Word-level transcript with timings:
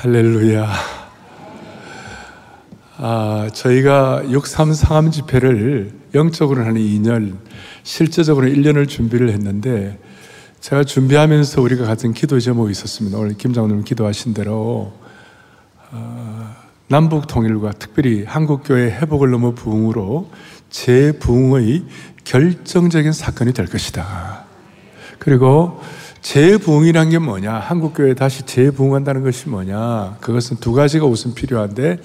할렐루야. 0.00 0.72
아, 2.98 3.50
저희가 3.52 4.22
63 4.30 4.72
상암 4.72 5.10
집회를 5.10 5.90
영적으로 6.14 6.64
하는 6.64 6.80
2년, 6.80 7.36
실제적으로 7.82 8.46
1년을 8.46 8.86
준비를 8.88 9.30
했는데, 9.30 9.98
제가 10.60 10.84
준비하면서 10.84 11.60
우리가 11.60 11.84
같은 11.84 12.12
기도 12.14 12.38
제목이 12.38 12.70
있었습니다. 12.70 13.18
오늘 13.18 13.36
김장님 13.36 13.82
기도하신 13.82 14.34
대로, 14.34 14.92
어, 15.90 16.54
남북 16.86 17.26
통일과 17.26 17.72
특별히 17.72 18.22
한국교회 18.22 18.92
회복을 18.92 19.32
넘어 19.32 19.50
부흥으로 19.50 20.30
재부흥의 20.70 21.82
결정적인 22.22 23.10
사건이 23.10 23.52
될 23.52 23.66
것이다. 23.66 24.44
그리고 25.18 25.80
재부흥이란 26.20 27.10
게 27.10 27.18
뭐냐? 27.18 27.54
한국 27.54 27.94
교회 27.94 28.14
다시 28.14 28.42
재부흥한다는 28.44 29.22
것이 29.22 29.48
뭐냐? 29.48 30.16
그것은 30.20 30.58
두 30.58 30.72
가지가 30.72 31.06
우선 31.06 31.34
필요한데 31.34 31.98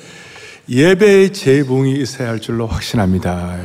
예배의 0.69 1.33
재부흥이 1.33 1.93
있어야 1.99 2.29
할 2.29 2.39
줄로 2.39 2.67
확신합니다. 2.67 3.57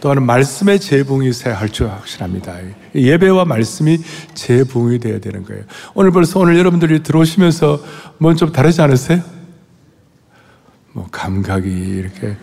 또한 0.00 0.24
말씀의 0.24 0.80
재부흥이 0.80 1.28
있어야 1.28 1.54
할 1.54 1.68
줄 1.68 1.88
확신합니다. 1.88 2.56
예배와 2.94 3.44
말씀이 3.44 3.98
재부흥이 4.34 4.98
되어야 4.98 5.20
되는 5.20 5.44
거예요. 5.44 5.62
오늘 5.94 6.10
벌써 6.10 6.40
오늘 6.40 6.58
여러분들이 6.58 7.02
들어오시면서 7.02 7.80
뭔 8.18 8.36
좀 8.36 8.50
다르지 8.50 8.80
않으세요? 8.82 9.20
뭐 10.92 11.06
감각이 11.10 11.68
이렇게 11.68 12.36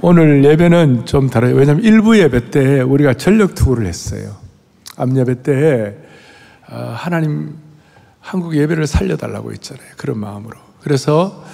오늘 0.00 0.44
예배는 0.44 1.06
좀 1.06 1.28
다르요. 1.28 1.56
왜냐하면 1.56 1.84
일부 1.84 2.16
예배 2.18 2.50
때 2.50 2.80
우리가 2.82 3.14
전력 3.14 3.54
투구를 3.54 3.86
했어요. 3.86 4.36
암 4.96 5.16
예배 5.16 5.42
때 5.42 5.96
어, 5.96 6.07
하나님 6.74 7.56
한국 8.20 8.56
예배를 8.56 8.86
살려달라고 8.86 9.52
했잖아요. 9.52 9.86
그런 9.96 10.18
마음으로. 10.18 10.56
그래서 10.82 11.44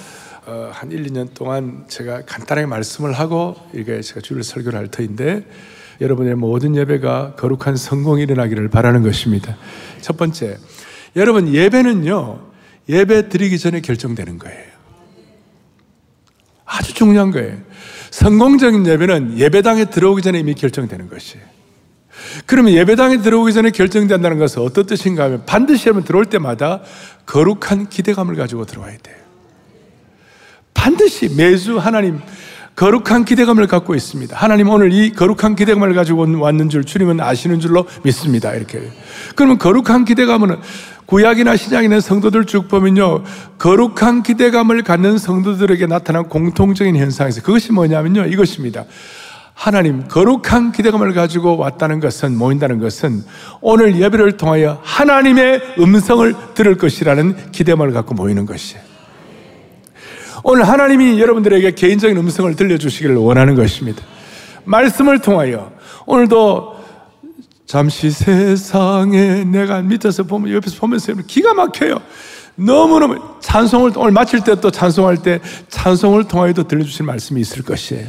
어, 0.47 0.71
한 0.73 0.93
1, 0.93 1.05
2년 1.07 1.33
동안 1.33 1.85
제가 1.89 2.23
간단하게 2.27 2.67
말씀을 2.67 3.13
하고 3.13 3.57
이게 3.73 4.01
제가 4.03 4.21
주일 4.21 4.43
설교를 4.43 4.79
할 4.79 4.89
터인데 4.89 5.47
여러분의 6.01 6.35
모든 6.35 6.77
예배가 6.77 7.37
거룩한 7.37 7.77
성공이 7.77 8.23
일어나기를 8.25 8.69
바라는 8.69 9.03
것입니다. 9.03 9.57
첫 10.01 10.17
번째, 10.17 10.59
여러분 11.17 11.55
예배는요 11.55 12.41
예배 12.89 13.29
드리기 13.29 13.59
전에 13.59 13.81
결정되는 13.81 14.39
거예요. 14.39 14.75
아주 16.67 16.93
중요한 16.93 17.31
거예요. 17.31 17.57
성공적인 18.11 18.87
예배는 18.87 19.39
예배당에 19.39 19.87
들어오기 19.87 20.23
전에 20.23 20.41
이미 20.41 20.55
결정되는 20.55 21.09
것이에요. 21.09 21.54
그러면 22.47 22.73
예배당에 22.75 23.19
들어오기 23.19 23.53
전에 23.53 23.71
결정된다는 23.71 24.39
것은 24.39 24.63
어떤 24.63 24.87
뜻인가 24.87 25.25
하면 25.25 25.43
반드시 25.47 25.89
여러분 25.89 26.05
들어올 26.05 26.27
때마다 26.27 26.81
거룩한 27.27 27.89
기대감을 27.89 28.37
가지고 28.37 28.65
들어와야 28.65 28.97
돼요. 29.03 29.17
반드시 30.73 31.35
매주 31.35 31.79
하나님 31.79 32.21
거룩한 32.77 33.25
기대감을 33.25 33.69
갖고 33.69 33.95
있습니다. 33.95 34.37
하나님 34.37 34.69
오늘 34.69 34.93
이 34.93 35.13
거룩한 35.13 35.55
기대감을 35.55 35.95
가지고 35.95 36.27
왔는 36.41 36.69
줄 36.69 36.85
주님은 36.85 37.21
아시는 37.21 37.61
줄로 37.61 37.87
믿습니다. 38.03 38.53
이렇게. 38.53 38.81
그러면 39.37 39.59
거룩한 39.59 40.05
기대감은 40.05 40.57
구약이나 41.07 41.55
있는 41.83 42.01
성도들 42.01 42.47
쭉 42.47 42.69
보면요. 42.69 43.23
거룩한 43.59 44.25
기대감을 44.25 44.83
갖는 44.83 45.19
성도들에게 45.19 45.87
나타난 45.87 46.29
공통적인 46.29 46.97
현상에서 46.97 47.43
그것이 47.43 47.73
뭐냐면요. 47.73 48.27
이것입니다. 48.27 48.85
하나님 49.55 50.07
거룩한 50.09 50.73
기대감을 50.73 51.15
가지고 51.15 51.57
왔다는 51.57 52.01
것은 52.01 52.37
모인다는 52.37 52.81
것은 52.81 53.23
오늘 53.61 53.99
예배를 53.99 54.37
통하여 54.37 54.81
하나님의 54.83 55.77
음성을 55.79 56.35
들을 56.55 56.77
것이라는 56.77 57.53
기대감을 57.53 57.93
갖고 57.93 58.15
모이는 58.15 58.45
것이에요. 58.47 58.83
오늘 60.43 60.69
하나님이 60.69 61.19
여러분들에게 61.21 61.71
개인적인 61.71 62.17
음성을 62.17 62.55
들려주시기를 62.55 63.17
원하는 63.17 63.55
것입니다. 63.55 64.03
말씀을 64.65 65.21
통하여 65.21 65.73
오늘도 66.05 66.75
잠시 67.65 68.11
세상에 68.11 69.45
내가 69.45 69.81
밑에서 69.81 70.25
보면 70.25 70.53
옆에서 70.53 70.79
보면서 70.81 71.15
기가 71.27 71.55
막혀요. 71.55 71.99
너무너무 72.57 73.21
찬송을 73.41 73.93
오늘 73.97 74.13
마칠 74.13 74.45
때 74.45 74.55
또 74.57 74.71
찬송할 74.71 75.23
때 75.23 75.41
찬송을 75.69 76.25
통하여도 76.25 76.69
들려주신 76.69 77.07
말씀이 77.07 77.41
있을 77.41 77.63
것이에요. 77.63 78.09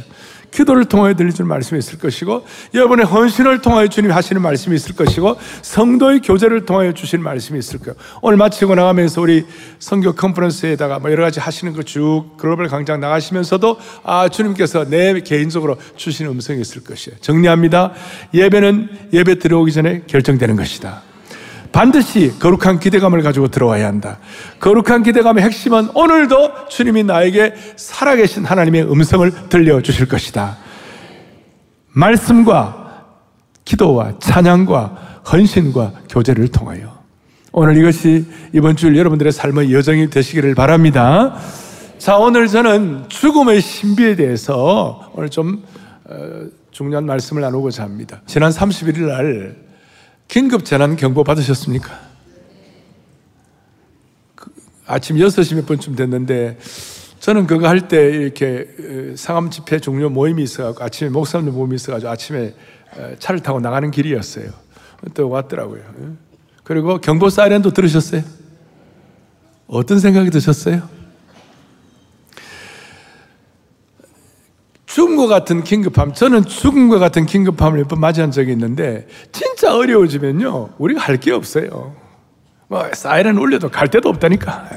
기도를 0.56 0.86
통하여 0.86 1.14
들려주는 1.14 1.46
말씀이 1.48 1.78
있을 1.78 1.98
것이고 1.98 2.46
여러분의 2.74 3.06
헌신을 3.06 3.62
통하여 3.62 3.86
주님이 3.86 4.12
하시는 4.12 4.40
말씀이 4.40 4.74
있을 4.76 4.96
것이고 4.96 5.36
성도의 5.62 6.20
교제를 6.20 6.64
통하여 6.64 6.92
주시는 6.92 7.22
말씀이 7.22 7.58
있을 7.58 7.78
거예요. 7.80 7.94
오늘 8.22 8.36
마치고 8.38 8.74
나가면서 8.74 9.20
우리 9.20 9.46
성교 9.78 10.14
컨퍼런스에다가 10.14 10.98
뭐 10.98 11.10
여러 11.10 11.24
가지 11.24 11.40
하시는 11.40 11.72
거 11.72 11.82
쭉 11.82 12.36
글로벌 12.36 12.68
강장 12.68 13.00
나가시면서도 13.00 13.78
아 14.02 14.28
주님께서 14.28 14.86
내 14.88 15.20
개인적으로 15.20 15.76
주시는 15.96 16.32
음성이 16.32 16.60
있을 16.60 16.82
것이에요. 16.82 17.18
정리합니다. 17.20 17.92
예배는 18.34 19.10
예배 19.12 19.38
들어오기 19.38 19.72
전에 19.72 20.02
결정되는 20.06 20.56
것이다. 20.56 21.02
반드시 21.72 22.38
거룩한 22.38 22.80
기대감을 22.80 23.22
가지고 23.22 23.48
들어와야 23.48 23.86
한다. 23.86 24.18
거룩한 24.60 25.02
기대감의 25.02 25.44
핵심은 25.44 25.90
오늘도 25.94 26.68
주님이 26.68 27.04
나에게 27.04 27.54
살아계신 27.76 28.44
하나님의 28.44 28.90
음성을 28.90 29.48
들려주실 29.48 30.08
것이다. 30.08 30.56
말씀과 31.92 33.04
기도와 33.64 34.18
찬양과 34.18 35.22
헌신과 35.32 35.92
교제를 36.08 36.48
통하여 36.48 36.96
오늘 37.52 37.76
이것이 37.78 38.26
이번 38.52 38.76
주 38.76 38.96
여러분들의 38.96 39.32
삶의 39.32 39.72
여정이 39.72 40.10
되시기를 40.10 40.54
바랍니다. 40.54 41.36
자, 41.98 42.18
오늘 42.18 42.46
저는 42.46 43.08
죽음의 43.08 43.62
신비에 43.62 44.14
대해서 44.16 45.10
오늘 45.14 45.30
좀 45.30 45.64
어, 46.04 46.46
중요한 46.70 47.06
말씀을 47.06 47.40
나누고자 47.42 47.82
합니다. 47.82 48.20
지난 48.26 48.50
31일 48.50 49.06
날 49.06 49.65
긴급 50.28 50.64
재난 50.64 50.96
경보 50.96 51.24
받으셨습니까? 51.24 52.00
그 54.34 54.50
아침 54.86 55.16
6시 55.16 55.54
몇 55.56 55.66
분쯤 55.66 55.94
됐는데 55.96 56.58
저는 57.20 57.46
그거 57.46 57.68
할 57.68 57.88
때 57.88 57.96
이렇게 58.10 58.66
어, 58.78 59.16
상암 59.16 59.50
집회 59.50 59.78
종료 59.80 60.08
모임이 60.10 60.42
있어가지고 60.42 60.84
아침에 60.84 61.10
목사님 61.10 61.54
모임이 61.54 61.76
있어가지고 61.76 62.10
아침에 62.10 62.54
어, 62.96 63.14
차를 63.18 63.40
타고 63.40 63.60
나가는 63.60 63.90
길이었어요. 63.90 64.50
또 65.14 65.28
왔더라고요. 65.28 65.82
그리고 66.64 66.98
경보 67.00 67.30
사이렌도 67.30 67.70
들으셨어요? 67.70 68.22
어떤 69.68 69.98
생각이 70.00 70.30
드셨어요? 70.30 70.88
죽음과 74.96 75.26
같은 75.26 75.62
긴급함, 75.62 76.14
저는 76.14 76.46
죽음과 76.46 76.98
같은 76.98 77.26
긴급함을 77.26 77.80
몇 77.80 77.88
번 77.88 78.00
맞이한 78.00 78.30
적이 78.30 78.52
있는데, 78.52 79.06
진짜 79.30 79.76
어려워지면요, 79.76 80.70
우리가 80.78 81.02
할 81.02 81.18
게 81.20 81.32
없어요. 81.32 81.94
뭐, 82.68 82.82
사이렌 82.94 83.36
울려도 83.36 83.68
갈 83.68 83.88
데도 83.88 84.08
없다니까. 84.08 84.70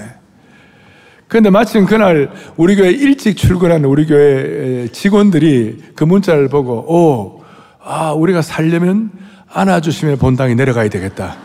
그런데 1.30 1.50
마침 1.50 1.86
그날 1.86 2.32
우리 2.58 2.76
교회 2.76 2.90
일찍 2.90 3.38
출근한 3.38 3.86
우리 3.86 4.06
교회 4.06 4.90
직원들이 4.92 5.84
그 5.96 6.04
문자를 6.04 6.50
보고, 6.50 6.74
오, 6.94 7.42
아, 7.82 8.12
우리가 8.12 8.42
살려면 8.42 9.12
안아주시면 9.48 10.18
본당에 10.18 10.54
내려가야 10.54 10.90
되겠다. 10.90 11.38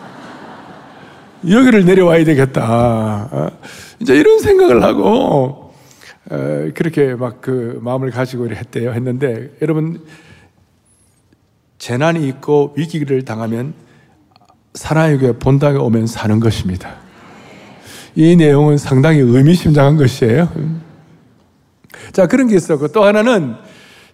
여기를 1.49 1.85
내려와야 1.85 2.25
되겠다. 2.25 3.29
어, 3.31 3.51
이제 4.01 4.17
이런 4.17 4.41
생각을 4.41 4.83
하고, 4.83 5.64
그렇게 6.75 7.15
막 7.15 7.41
그 7.41 7.79
마음을 7.83 8.11
가지고 8.11 8.49
했대요. 8.49 8.93
했는데 8.93 9.51
여러분 9.61 10.01
재난이 11.79 12.27
있고 12.29 12.73
위기를 12.75 13.23
당하면 13.25 13.75
사나에게 14.73 15.33
본당에 15.33 15.77
오면 15.77 16.07
사는 16.07 16.41
것입니다. 16.41 16.97
이 18.15 18.35
내용은 18.37 18.79
상당히 18.79 19.19
의미심장한 19.19 19.99
것이에요. 19.99 20.49
자, 22.13 22.27
그런 22.27 22.49
게 22.49 22.57
있었고 22.57 22.89
또 22.89 23.05
하나는 23.05 23.57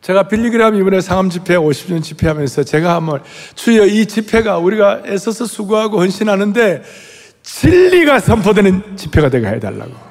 제가 0.00 0.26
빌리그람 0.26 0.74
이번에 0.74 1.00
상암 1.00 1.30
집회 1.30 1.56
50년 1.56 2.02
집회하면서 2.02 2.64
제가 2.64 2.96
한번 2.96 3.22
주여 3.54 3.86
이 3.86 4.06
집회가 4.06 4.58
우리가 4.58 5.02
애써서 5.06 5.44
수고하고 5.44 6.00
헌신하는데 6.00 6.82
진리가 7.44 8.18
선포되는 8.18 8.96
집회가 8.96 9.28
되게 9.28 9.46
해달라고. 9.46 10.09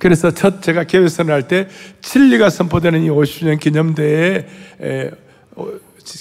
그래서 0.00 0.30
첫 0.32 0.62
제가 0.62 0.84
개회선을 0.84 1.32
할 1.32 1.42
때 1.46 1.68
진리가 2.00 2.50
선포되는 2.50 3.02
이 3.02 3.08
50주년 3.08 3.60
기념대회에 3.60 5.10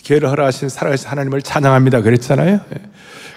개를 0.03 0.29
허락하신 0.29 0.69
살아계신 0.69 1.07
하나님을 1.09 1.41
찬양합니다. 1.41 2.01
그랬잖아요. 2.01 2.59
예. 2.73 2.81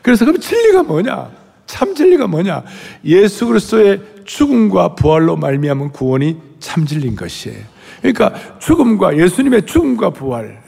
그래서 0.02 0.24
그럼 0.24 0.40
진리가 0.40 0.82
뭐냐? 0.82 1.30
참 1.66 1.94
진리가 1.94 2.26
뭐냐? 2.26 2.64
예수 3.04 3.46
그리스도의 3.46 4.00
죽음과 4.24 4.94
부활로 4.94 5.36
말미암은 5.36 5.90
구원이 5.92 6.36
참 6.60 6.86
진리인 6.86 7.16
것이에요. 7.16 7.58
그러니까 8.00 8.58
죽음과 8.58 9.16
예수님의 9.16 9.66
죽음과 9.66 10.10
부활. 10.10 10.61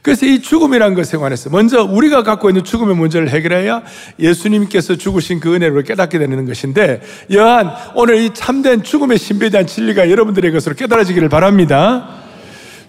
예. 0.00 0.02
그래서 0.02 0.26
이 0.26 0.40
죽음이라는 0.40 0.94
것에 0.94 1.18
관해서 1.18 1.50
먼저 1.50 1.82
우리가 1.82 2.22
갖고 2.22 2.48
있는 2.48 2.64
죽음의 2.64 2.96
문제를 2.96 3.28
해결해야 3.28 3.82
예수님께서 4.18 4.96
죽으신 4.96 5.40
그 5.40 5.54
은혜를 5.54 5.82
깨닫게 5.84 6.18
되는 6.18 6.46
것인데 6.46 7.02
여한 7.32 7.70
오늘 7.94 8.16
이 8.16 8.30
참된 8.32 8.82
죽음의 8.82 9.18
신비에 9.18 9.50
대한 9.50 9.66
진리가 9.66 10.10
여러분들의 10.10 10.50
것으로 10.52 10.74
깨달아지기를 10.74 11.28
바랍니다. 11.28 12.08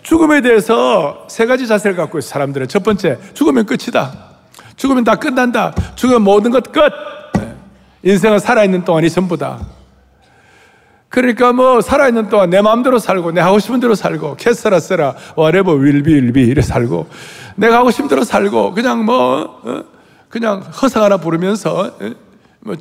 죽음에 0.04 0.42
대해서 0.42 1.28
세 1.30 1.46
가지 1.46 1.68
자세를 1.68 1.96
갖고 1.96 2.18
있어요, 2.18 2.32
사람들은. 2.32 2.68
첫 2.68 2.84
번째, 2.84 3.20
죽으면 3.34 3.66
끝이다. 3.66 4.32
죽으면 4.76 5.04
다 5.04 5.16
끝난다. 5.16 5.76
죽으면 5.96 6.24
모든 6.24 6.50
것 6.50 6.72
끝. 6.72 6.82
네. 7.38 7.54
인생은 8.04 8.40
살아있는 8.40 8.84
동안이 8.84 9.10
전부다. 9.10 9.60
그러니까 11.12 11.52
뭐 11.52 11.82
살아있는 11.82 12.30
동안 12.30 12.50
내 12.50 12.62
마음대로 12.62 12.98
살고 12.98 13.34
내 13.34 13.42
하고 13.42 13.60
싶은 13.60 13.82
대로 13.82 13.96
살고 13.96 14.38
캐스라 14.38 14.80
세라 14.80 15.14
whatever 15.38 15.78
will 15.78 16.02
be 16.04 16.14
will 16.14 16.32
be 16.32 16.46
이래 16.48 16.62
살고 16.62 17.10
내가 17.58 17.80
하고 17.80 17.92
싶은 17.92 18.08
대로 18.08 18.24
살고 18.24 18.74
그냥 18.74 19.04
뭐 19.04 19.60
어? 19.64 19.84
그냥 20.30 20.62
허상 20.62 21.04
하나 21.04 21.18
부르면서 21.18 21.94
어? 22.00 22.12
뭐 22.62 22.76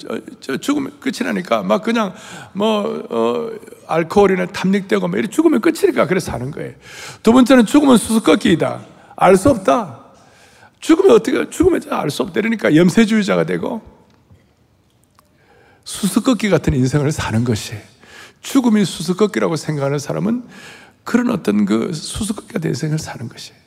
죽으면 0.60 0.92
끝이라니까 1.00 1.64
막 1.64 1.82
그냥 1.82 2.14
뭐 2.52 3.04
어, 3.10 3.50
알코올이나 3.88 4.46
탐닉되고 4.46 5.08
막 5.08 5.18
이래 5.18 5.26
죽으면 5.26 5.60
끝이니까 5.60 6.06
그래서 6.06 6.30
사는 6.30 6.52
거예요. 6.52 6.74
두 7.24 7.32
번째는 7.32 7.66
죽으면 7.66 7.96
수수께끼이다. 7.96 8.80
알 9.16 9.36
수 9.36 9.50
없다. 9.50 9.98
죽으면 10.78 11.16
어떻게 11.16 11.50
죽으면 11.50 11.82
알 11.90 12.10
수 12.10 12.22
없다. 12.22 12.34
그러니까 12.34 12.76
염세주의자가 12.76 13.42
되고 13.44 13.82
수수께끼 15.82 16.48
같은 16.48 16.74
인생을 16.74 17.10
사는 17.10 17.42
것이에요. 17.42 17.89
죽음이 18.40 18.84
수수께끼라고 18.84 19.56
생각하는 19.56 19.98
사람은 19.98 20.44
그런 21.04 21.30
어떤 21.30 21.64
그 21.64 21.92
수수께끼가 21.92 22.58
된 22.58 22.74
생을 22.74 22.98
사는 22.98 23.28
것이에요. 23.28 23.58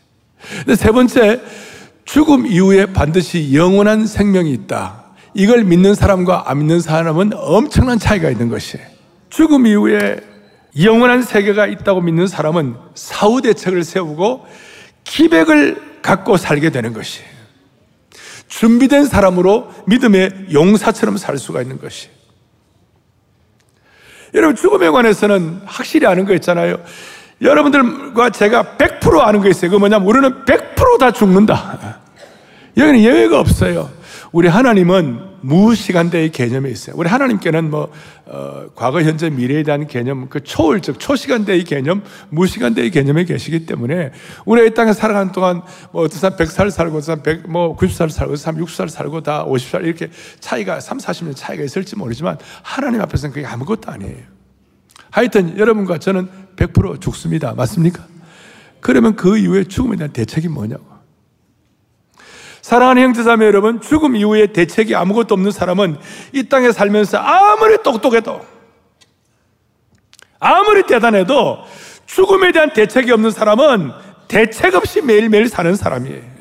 근데 0.60 0.76
세 0.76 0.92
번째, 0.92 1.42
죽음 2.06 2.46
이후에 2.46 2.88
반드시 2.88 3.54
영원한 3.54 4.06
생명이 4.06 4.52
있다. 4.52 5.04
이걸 5.34 5.64
믿는 5.64 5.96
사람과 5.96 6.50
안 6.50 6.60
믿는 6.60 6.80
사람은 6.80 7.32
엄청난 7.34 7.98
차이가 7.98 8.30
있는 8.30 8.50
것이에요. 8.50 8.86
죽음 9.30 9.66
이후에 9.66 10.18
영원한 10.82 11.22
세계가 11.22 11.68
있다고 11.68 12.02
믿는 12.02 12.28
사람은 12.28 12.76
사후 12.96 13.42
대책을 13.42 13.84
세우고 13.84 14.46
기백을 15.04 16.02
갖고 16.02 16.38
살게 16.38 16.72
되는 16.72 16.94
것이에요. 16.94 17.28
준비된 18.48 19.06
사람으로 19.06 19.72
믿음의 19.88 20.48
용사처럼 20.52 21.18
살 21.18 21.38
수가 21.38 21.62
있는 21.62 21.80
것이에요. 21.80 22.14
여러분 24.34 24.56
죽음에 24.56 24.90
관해서는 24.90 25.62
확실히 25.66 26.08
아는 26.08 26.26
거 26.26 26.34
있잖아요. 26.36 26.78
여러분들과 27.42 28.30
제가 28.30 28.64
100% 28.78 29.20
아는 29.20 29.42
거 29.42 29.50
있어요. 29.50 29.72
그 29.72 29.76
뭐냐면 29.78 30.08
우리는 30.08 30.46
100%다 30.46 31.12
죽는다. 31.12 32.00
여기는 32.78 33.02
예외가 33.02 33.40
없어요. 33.40 33.90
우리 34.32 34.48
하나님은 34.48 35.33
무시간대의 35.44 36.32
개념이 36.32 36.72
있어요. 36.72 36.96
우리 36.98 37.10
하나님께는 37.10 37.70
뭐 37.70 37.92
어, 38.26 38.66
과거, 38.76 39.02
현재, 39.02 39.30
미래에 39.30 39.64
대한 39.64 39.86
개념, 39.88 40.30
그 40.30 40.42
초월적 40.42 41.00
초시간대의 41.00 41.66
개념, 41.66 42.02
무시간대의 42.30 42.90
개념에 42.92 43.26
계시기 43.26 43.66
때문에 43.66 44.12
우리가 44.46 44.68
이 44.68 44.74
땅에 44.74 44.94
살아가는 44.94 45.32
동안 45.34 45.62
뭐 45.92 46.04
어떤 46.04 46.20
사람 46.20 46.38
100살 46.38 46.72
살고, 46.72 46.98
어떤 46.98 47.02
사람 47.02 47.24
100, 47.24 47.50
뭐 47.50 47.76
90살 47.76 48.10
살고, 48.10 48.34
어떤 48.34 48.38
사람 48.38 48.62
60살 48.62 48.90
살고 48.90 49.22
다 49.22 49.46
50살 49.46 49.84
이렇게 49.86 50.10
차이가 50.40 50.80
3, 50.80 50.98
40년 50.98 51.36
차이가 51.36 51.64
있을지 51.64 51.98
모르지만 51.98 52.38
하나님 52.62 53.02
앞에서는 53.02 53.34
그게 53.34 53.46
아무것도 53.46 53.92
아니에요. 53.92 54.24
하여튼 55.12 55.58
여러분과 55.58 56.00
저는 56.00 56.28
100% 56.56 57.02
죽습니다. 57.02 57.54
맞습니까? 57.54 58.08
그러면 58.80 59.16
그 59.16 59.38
이후에 59.38 59.66
죽음에 59.66 59.98
대한 59.98 60.12
대책이 60.12 60.48
뭐냐고. 60.48 60.93
사랑하는 62.64 63.04
형제자매 63.04 63.46
여러분, 63.46 63.82
죽음 63.82 64.16
이후에 64.16 64.48
대책이 64.48 64.96
아무것도 64.96 65.36
없는 65.36 65.52
사람은 65.52 65.98
이 66.32 66.44
땅에 66.48 66.72
살면서 66.72 67.18
아무리 67.18 67.78
똑똑해도, 67.84 68.44
아무리 70.40 70.84
대단해도 70.84 71.66
죽음에 72.06 72.54
대한 72.54 72.72
대책이 72.72 73.12
없는 73.12 73.32
사람은 73.32 73.92
대책 74.30 74.76
없이 74.76 75.02
매일매일 75.02 75.50
사는 75.50 75.76
사람이에요. 75.76 76.34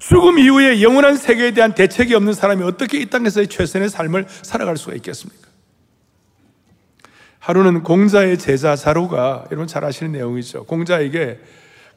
죽음 0.00 0.40
이후에 0.40 0.82
영원한 0.82 1.16
세계에 1.16 1.52
대한 1.52 1.72
대책이 1.72 2.12
없는 2.16 2.32
사람이 2.32 2.64
어떻게 2.64 2.98
이 2.98 3.06
땅에서의 3.06 3.46
최선의 3.46 3.88
삶을 3.88 4.26
살아갈 4.28 4.76
수가 4.76 4.96
있겠습니까? 4.96 5.48
하루는 7.38 7.84
공자의 7.84 8.36
제자 8.36 8.74
자로가 8.74 9.44
여러분 9.52 9.68
잘 9.68 9.84
아시는 9.84 10.10
내용이죠. 10.10 10.64
공자에게 10.64 11.38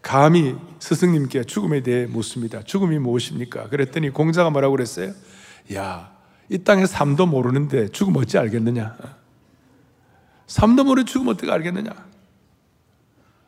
감히 0.06 0.56
스승님께 0.78 1.46
죽음에 1.46 1.82
대해 1.82 2.06
묻습니다. 2.06 2.62
죽음이 2.62 3.00
무엇입니까? 3.00 3.70
그랬더니 3.70 4.12
공자가 4.12 4.52
뭐라고 4.52 4.74
그랬어요? 4.76 5.14
야, 5.74 6.12
이 6.48 6.60
땅에 6.60 6.86
삶도 6.86 7.26
모르는데 7.26 7.88
죽음 7.88 8.16
어찌 8.18 8.38
알겠느냐? 8.38 8.96
삶도 10.46 10.84
모르는 10.84 11.08
죽음 11.08 11.30
어떻게 11.30 11.52
알겠느냐? 11.52 11.90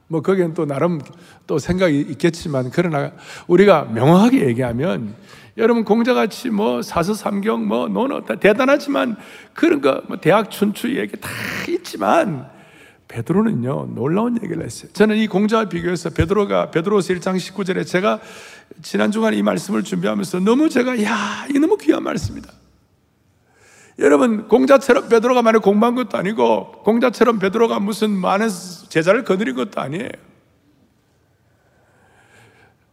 뭐 0.07 0.23
거기엔 0.23 0.55
또 0.55 0.65
나름 0.65 0.99
또 1.45 1.59
생각이 1.59 1.99
있겠지만 2.09 2.71
그러나 2.73 3.11
우리가 3.45 3.83
명확하게 3.83 4.47
얘기하면 4.47 5.13
여러분 5.57 5.83
공자같이 5.83 6.49
뭐 6.49 6.81
사서삼경 6.81 7.67
뭐 7.67 7.87
노노 7.87 8.25
대단하지만 8.39 9.15
그런 9.53 9.79
거 9.79 10.01
뭐 10.07 10.17
대학 10.17 10.49
춘추 10.49 10.95
얘기 10.95 11.15
다 11.17 11.29
있지만 11.69 12.49
베드로는요 13.07 13.93
놀라운 13.95 14.37
얘기를 14.43 14.63
했어요. 14.63 14.91
저는 14.93 15.17
이 15.17 15.27
공자와 15.27 15.69
비교해서 15.69 16.09
베드로가 16.09 16.71
베드로서 16.71 17.13
1장 17.13 17.37
19절에 17.37 17.85
제가 17.85 18.19
지난 18.81 19.11
주간에 19.11 19.37
이 19.37 19.43
말씀을 19.43 19.83
준비하면서 19.83 20.41
너무 20.41 20.69
제가 20.69 21.01
야 21.03 21.45
이게 21.49 21.59
너무 21.59 21.77
귀한 21.77 22.03
말씀이다. 22.03 22.51
여러분 23.99 24.47
공자처럼 24.47 25.09
베드로가 25.09 25.41
많이 25.41 25.59
공부한 25.59 25.95
것도 25.95 26.17
아니고 26.17 26.83
공자처럼 26.83 27.39
베드로가 27.39 27.79
무슨 27.79 28.11
많은 28.11 28.49
제자를 28.89 29.23
거느린 29.23 29.55
것도 29.55 29.81
아니에요. 29.81 30.09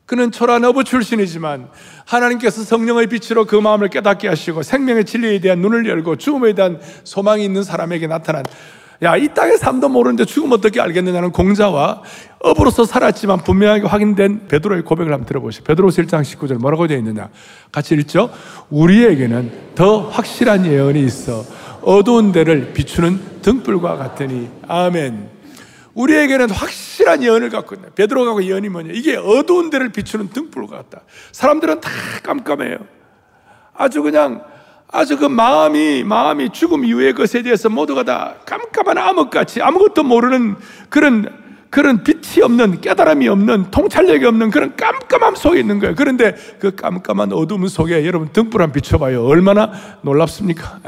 그는 0.06 0.30
초란 0.30 0.64
어부 0.64 0.84
출신이지만 0.84 1.70
하나님께서 2.06 2.62
성령의 2.62 3.06
빛으로 3.06 3.46
그 3.46 3.56
마음을 3.56 3.88
깨닫게 3.88 4.28
하시고 4.28 4.62
생명의 4.62 5.06
진리에 5.06 5.40
대한 5.40 5.60
눈을 5.60 5.88
열고 5.88 6.16
죽음에 6.16 6.52
대한 6.52 6.80
소망이 7.04 7.44
있는 7.44 7.62
사람에게 7.62 8.06
나타난 8.06 8.44
야, 9.02 9.16
이 9.16 9.28
땅의 9.28 9.58
삶도 9.58 9.88
모르는데 9.88 10.24
죽음 10.24 10.52
어떻게 10.52 10.80
알겠느냐는 10.80 11.32
공자와 11.32 12.02
업으로서 12.40 12.84
살았지만 12.84 13.38
분명하게 13.42 13.86
확인된 13.86 14.48
베드로의 14.48 14.82
고백을 14.82 15.12
한번 15.12 15.26
들어보시죠. 15.26 15.64
베드로서 15.64 16.02
1장 16.02 16.22
19절 16.22 16.58
뭐라고 16.58 16.86
되어 16.86 16.98
있느냐? 16.98 17.28
같이 17.72 17.94
읽죠? 17.94 18.30
우리에게는 18.70 19.74
더 19.74 20.08
확실한 20.08 20.66
예언이 20.66 21.02
있어 21.04 21.44
어두운 21.82 22.32
데를 22.32 22.72
비추는 22.72 23.42
등불과 23.42 23.96
같으니 23.96 24.48
아멘. 24.68 25.34
우리에게는 25.94 26.50
확실한 26.50 27.22
예언을 27.22 27.50
갖고 27.50 27.74
있네. 27.76 27.88
베드로가 27.94 28.34
그 28.34 28.44
예언이 28.44 28.68
뭐냐? 28.68 28.90
이게 28.92 29.16
어두운 29.16 29.70
데를 29.70 29.90
비추는 29.90 30.30
등불과 30.30 30.76
같다. 30.76 31.02
사람들은 31.32 31.80
다 31.80 31.90
깜깜해요. 32.22 32.78
아주 33.74 34.02
그냥 34.02 34.42
아주 34.94 35.16
그 35.16 35.24
마음이, 35.24 36.04
마음이 36.04 36.50
죽음 36.50 36.84
이후의 36.84 37.14
것에 37.14 37.42
대해서 37.42 37.68
모두가 37.68 38.04
다 38.04 38.36
깜깜한 38.46 38.96
암흑같이 38.96 39.60
아무것도 39.60 40.04
모르는 40.04 40.54
그런, 40.88 41.28
그런 41.68 42.04
빛이 42.04 42.44
없는, 42.44 42.80
깨달음이 42.80 43.26
없는, 43.26 43.72
통찰력이 43.72 44.24
없는 44.24 44.50
그런 44.52 44.76
깜깜함 44.76 45.34
속에 45.34 45.58
있는 45.58 45.80
거예요. 45.80 45.96
그런데 45.96 46.36
그 46.60 46.76
깜깜한 46.76 47.32
어둠 47.32 47.66
속에 47.66 48.06
여러분 48.06 48.28
등불 48.32 48.62
한 48.62 48.70
비춰봐요. 48.70 49.26
얼마나 49.26 49.72
놀랍습니까? 50.02 50.78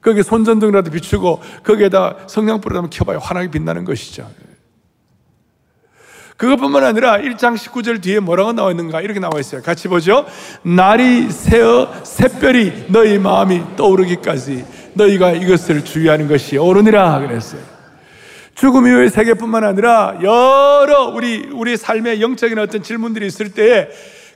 거기에 0.00 0.22
손전등이라도 0.22 0.90
비추고 0.90 1.42
거기에다 1.62 2.16
성냥불을 2.28 2.78
한번 2.78 2.88
켜봐요. 2.88 3.18
환하게 3.18 3.50
빛나는 3.50 3.84
것이죠. 3.84 4.26
그것뿐만 6.40 6.84
아니라 6.84 7.18
1장 7.18 7.54
19절 7.54 8.00
뒤에 8.00 8.18
뭐라고 8.18 8.54
나와 8.54 8.70
있는가 8.70 9.02
이렇게 9.02 9.20
나와 9.20 9.38
있어요. 9.38 9.60
같이 9.60 9.88
보죠. 9.88 10.24
날이 10.62 11.30
새어 11.30 11.92
새별이 12.02 12.86
너희 12.88 13.18
마음이 13.18 13.76
떠오르기까지 13.76 14.64
너희가 14.94 15.32
이것을 15.32 15.84
주의하는 15.84 16.28
것이 16.28 16.56
옳으니라 16.56 17.18
그랬어요. 17.18 17.60
죽음 18.54 18.86
이후의 18.86 19.10
세계뿐만 19.10 19.64
아니라 19.64 20.18
여러 20.22 21.12
우리 21.14 21.46
우리 21.52 21.76
삶의 21.76 22.22
영적인 22.22 22.58
어떤 22.58 22.82
질문들이 22.82 23.26
있을 23.26 23.52
때에 23.52 23.88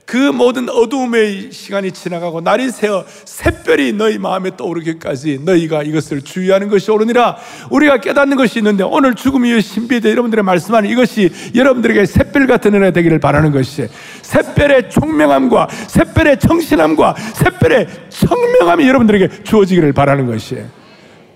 그 0.05 0.17
모든 0.17 0.69
어두움의 0.69 1.51
시간이 1.51 1.91
지나가고 1.91 2.41
날이 2.41 2.69
새어 2.69 3.05
샛별이 3.25 3.93
너희 3.93 4.19
마음에 4.19 4.55
떠오르기까지 4.55 5.39
너희가 5.43 5.83
이것을 5.83 6.21
주의하는 6.21 6.69
것이 6.69 6.91
옳으니라. 6.91 7.37
우리가 7.71 7.97
깨닫는 7.97 8.37
것이 8.37 8.59
있는데 8.59 8.83
오늘 8.83 9.15
죽음 9.15 9.45
이후 9.45 9.61
신비에 9.61 10.01
여러분들의 10.03 10.43
말씀하는 10.43 10.89
이것이 10.89 11.31
여러분들에게 11.55 12.05
샛별 12.05 12.45
같은 12.45 12.75
은혜 12.75 12.91
되기를 12.91 13.19
바라는 13.19 13.51
것이 13.51 13.87
샛별의 14.21 14.89
총명함과 14.89 15.69
샛별의 15.87 16.39
청신함과 16.39 17.15
샛별의 17.33 17.87
청명함이 18.09 18.87
여러분들에게 18.87 19.43
주어지기를 19.43 19.93
바라는 19.93 20.27
것이에요 20.27 20.65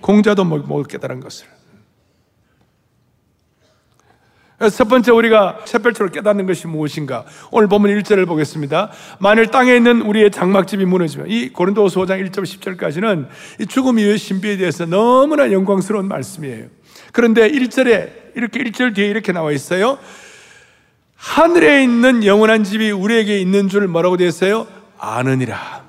공자도 0.00 0.44
못 0.44 0.86
깨달은 0.86 1.20
것을 1.20 1.46
첫 4.68 4.88
번째 4.88 5.12
우리가 5.12 5.60
샛별처럼 5.64 6.12
깨닫는 6.12 6.46
것이 6.46 6.66
무엇인가? 6.66 7.24
오늘 7.50 7.66
보면 7.66 7.96
1절을 7.98 8.26
보겠습니다. 8.26 8.90
만일 9.18 9.46
땅에 9.46 9.74
있는 9.74 10.02
우리의 10.02 10.30
장막집이 10.30 10.84
무너지면 10.84 11.28
이 11.30 11.48
고린도후서 11.48 12.02
5장 12.02 12.28
1절 12.28 12.42
10절까지는 12.42 13.28
이 13.60 13.66
죽음 13.66 13.98
이후의 13.98 14.18
신비에 14.18 14.58
대해서 14.58 14.84
너무나 14.84 15.50
영광스러운 15.50 16.08
말씀이에요. 16.08 16.66
그런데 17.12 17.50
1절에 17.50 18.36
이렇게 18.36 18.62
1절 18.62 18.94
뒤에 18.94 19.08
이렇게 19.08 19.32
나와 19.32 19.50
있어요. 19.50 19.98
하늘에 21.16 21.82
있는 21.82 22.26
영원한 22.26 22.62
집이 22.62 22.90
우리에게 22.90 23.40
있는 23.40 23.70
줄 23.70 23.88
뭐라고 23.88 24.18
되어 24.18 24.28
있어요? 24.28 24.66
아느니라. 24.98 25.84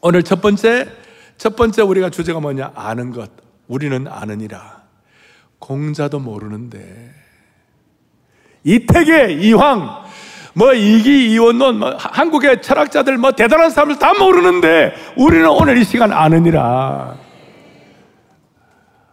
오늘 0.00 0.22
첫 0.22 0.40
번째 0.40 0.88
첫 1.36 1.56
번째 1.56 1.82
우리가 1.82 2.08
주제가 2.08 2.40
뭐냐? 2.40 2.72
아는 2.74 3.10
것. 3.10 3.30
우리는 3.66 4.06
아느니라. 4.08 4.82
공자도 5.58 6.20
모르는데 6.20 7.23
이태계, 8.64 9.34
이황, 9.40 10.04
뭐 10.54 10.72
이기, 10.72 11.32
이원론, 11.32 11.78
뭐 11.78 11.94
한국의 11.98 12.62
철학자들, 12.62 13.18
뭐 13.18 13.32
대단한 13.32 13.70
사람들 13.70 13.98
다 13.98 14.14
모르는데 14.18 14.94
우리는 15.16 15.48
오늘 15.48 15.78
이 15.78 15.84
시간 15.84 16.12
아느니라. 16.12 17.16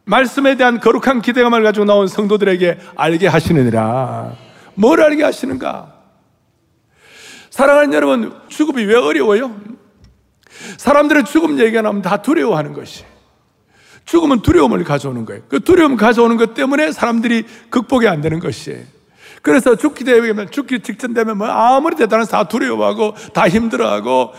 말씀에 0.05 0.55
대한 0.55 0.79
거룩한 0.79 1.21
기대감을 1.21 1.63
가지고 1.63 1.85
나온 1.85 2.07
성도들에게 2.07 2.79
알게 2.95 3.27
하시느니라. 3.27 4.33
뭘 4.75 5.01
알게 5.01 5.23
하시는가? 5.23 5.93
사랑하는 7.49 7.93
여러분, 7.93 8.33
죽음이 8.47 8.83
왜 8.83 8.95
어려워요? 8.95 9.55
사람들은 10.77 11.25
죽음 11.25 11.59
얘기가 11.59 11.81
나오면 11.81 12.01
다 12.01 12.21
두려워하는 12.21 12.73
것이. 12.73 13.03
죽음은 14.05 14.41
두려움을 14.41 14.83
가져오는 14.83 15.25
거예요. 15.25 15.43
그 15.47 15.59
두려움 15.59 15.95
가져오는 15.95 16.37
것 16.37 16.53
때문에 16.53 16.91
사람들이 16.91 17.45
극복이 17.69 18.07
안 18.07 18.21
되는 18.21 18.39
것이에요. 18.39 19.00
그래서 19.41 19.75
죽기 19.75 20.03
되면 20.03 20.49
죽기 20.51 20.81
직전 20.81 21.13
되면 21.13 21.37
뭐 21.37 21.47
아무리 21.47 21.95
대단한 21.95 22.27
다 22.27 22.43
두려워하고 22.47 23.15
다 23.33 23.47
힘들어하고 23.47 24.33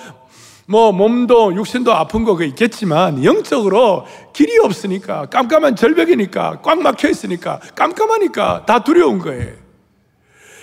뭐 0.67 0.93
몸도 0.93 1.55
육신도 1.57 1.93
아픈 1.93 2.25
거 2.25 2.41
있겠지만 2.43 3.25
영적으로 3.25 4.07
길이 4.33 4.59
없으니까 4.59 5.27
깜깜한 5.27 5.77
절벽이니까 5.77 6.61
꽉 6.63 6.81
막혀 6.81 7.09
있으니까 7.09 7.61
깜깜하니까 7.75 8.65
다 8.67 8.85
두려운 8.85 9.19
거예요. 9.19 9.63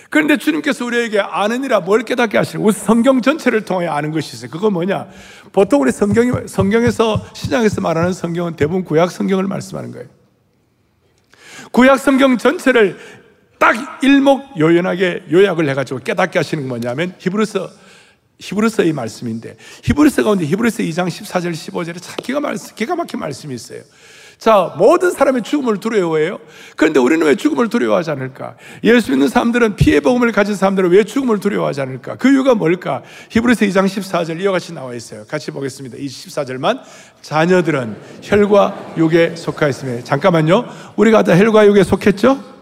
그런데 0.10 0.38
주님께서 0.38 0.86
우리에게 0.86 1.19
아느니라 1.19 1.81
뭘 1.81 2.01
깨닫게 2.03 2.41
우리 2.58 2.74
성경 2.74 3.22
전체를 3.22 3.65
통해 3.65 3.88
아는 3.88 4.12
것이 4.12 4.36
있어요. 4.36 4.50
그거 4.50 4.72
뭐냐? 4.72 5.08
보통 5.51 5.81
우리 5.81 5.91
성경이 5.91 6.48
성경에서 6.48 7.24
신약에서 7.34 7.81
말하는 7.81 8.13
성경은 8.13 8.55
대부분 8.55 8.84
구약 8.84 9.12
성경을 9.12 9.43
말씀하는 9.46 9.91
거예요. 9.91 10.08
구약 11.72 12.00
성경 12.00 12.38
전체를 12.38 12.98
딱 13.60 14.04
일목요연하게 14.04 15.25
요약을 15.32 15.70
해가지고 15.70 16.00
깨닫게 16.00 16.39
하시는 16.39 16.63
건 16.63 16.70
뭐냐면 16.70 17.13
히브리서 17.20 17.70
히브리서의 18.39 18.94
말씀인데 18.94 19.58
히브리서 19.84 20.24
가운데 20.24 20.46
히브리서 20.46 20.84
2장 20.84 21.08
14절 21.08 21.51
15절에 21.51 22.01
참 22.01 22.16
기가, 22.24 22.39
말, 22.39 22.56
기가 22.75 22.96
막힌 22.96 23.20
말씀이 23.20 23.54
있어요. 23.54 23.82
자, 24.38 24.74
모든 24.78 25.12
사람이 25.12 25.42
죽음을 25.42 25.82
두려워해요. 25.82 26.39
그런데 26.78 27.01
우리는 27.01 27.28
왜 27.28 27.36
죽음을 27.36 27.68
두려워하지 27.68 28.12
않을까? 28.12 28.56
예수 28.86 29.12
믿는 29.12 29.28
사람들은 29.28 29.75
피해 29.75 30.00
복음을 30.00 30.32
가진 30.32 30.56
사람들은 30.56 30.92
왜 30.92 31.04
죽음을 31.04 31.42
두려워하지 31.42 31.82
않을까? 31.82 32.16
그 32.16 32.32
이유가 32.32 32.56
뭘까? 32.56 33.04
히브리서 33.28 33.66
2장 33.66 33.86
14절 33.86 34.39
이와 34.39 34.54
같이 34.54 34.74
나와 34.74 34.94
있어요. 34.94 35.25
같이 35.25 35.51
보겠습니다. 35.51 35.98
이 35.98 36.06
14절만 36.06 36.80
자녀들은 37.22 37.98
혈과 38.22 38.94
육에 38.98 39.36
속하였으며 39.36 40.06
잠깐만요. 40.06 40.66
우리가 40.96 41.24
다 41.24 41.38
혈과 41.38 41.68
육에 41.68 41.84
속했죠? 41.84 42.59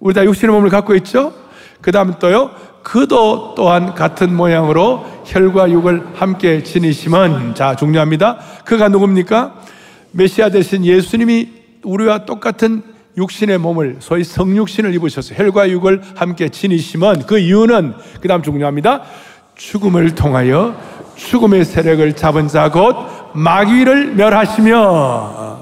우리 0.00 0.14
다 0.14 0.24
육신의 0.24 0.54
몸을 0.54 0.70
갖고 0.70 0.94
있죠? 0.96 1.32
그 1.80 1.92
다음 1.92 2.14
또요. 2.18 2.50
그도 2.82 3.54
또한 3.54 3.94
같은 3.94 4.34
모양으로 4.34 5.04
혈과 5.26 5.70
육을 5.70 6.08
함께 6.14 6.62
지니심은 6.62 7.54
자 7.54 7.76
중요합니다. 7.76 8.38
그가 8.64 8.88
누굽니까? 8.88 9.54
메시아 10.12 10.48
대신 10.48 10.84
예수님이 10.84 11.48
우리와 11.84 12.24
똑같은 12.24 12.82
육신의 13.16 13.58
몸을 13.58 13.96
소위 14.00 14.24
성육신을 14.24 14.94
입으셔서 14.94 15.34
혈과 15.34 15.68
육을 15.70 16.00
함께 16.16 16.48
지니심은 16.48 17.26
그 17.26 17.38
이유는 17.38 17.94
그 18.20 18.28
다음 18.28 18.42
중요합니다. 18.42 19.02
죽음을 19.56 20.14
통하여 20.14 20.74
죽음의 21.16 21.66
세력을 21.66 22.16
잡은 22.16 22.48
자 22.48 22.70
곧 22.70 22.96
마귀를 23.34 24.14
멸하시며 24.14 25.59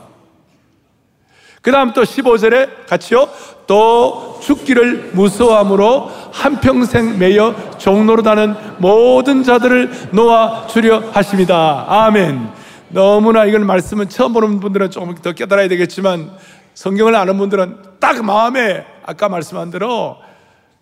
그 1.63 1.73
다음 1.73 1.93
또 1.93 2.03
15절에 2.03 2.87
같이요. 2.87 3.29
또 3.67 4.39
죽기를 4.43 5.11
무서워함으로 5.13 6.11
한평생 6.33 7.19
매여 7.19 7.79
종로로 7.79 8.23
다는 8.23 8.55
모든 8.79 9.43
자들을 9.43 10.11
놓아 10.13 10.67
주려 10.69 11.01
하십니다. 11.11 11.85
아멘. 11.89 12.49
너무나 12.91 13.45
이걸 13.45 13.61
말씀은 13.61 14.09
처음 14.09 14.33
보는 14.33 14.61
분들은 14.61 14.91
조금 14.91 15.15
더 15.17 15.33
깨달아야 15.33 15.69
되겠지만 15.69 16.31
성경을 16.75 17.15
아는 17.15 17.37
분들은 17.37 17.77
딱 18.01 18.25
마음에 18.25 18.87
아까 19.05 19.29
말씀한 19.29 19.71
대로 19.71 20.17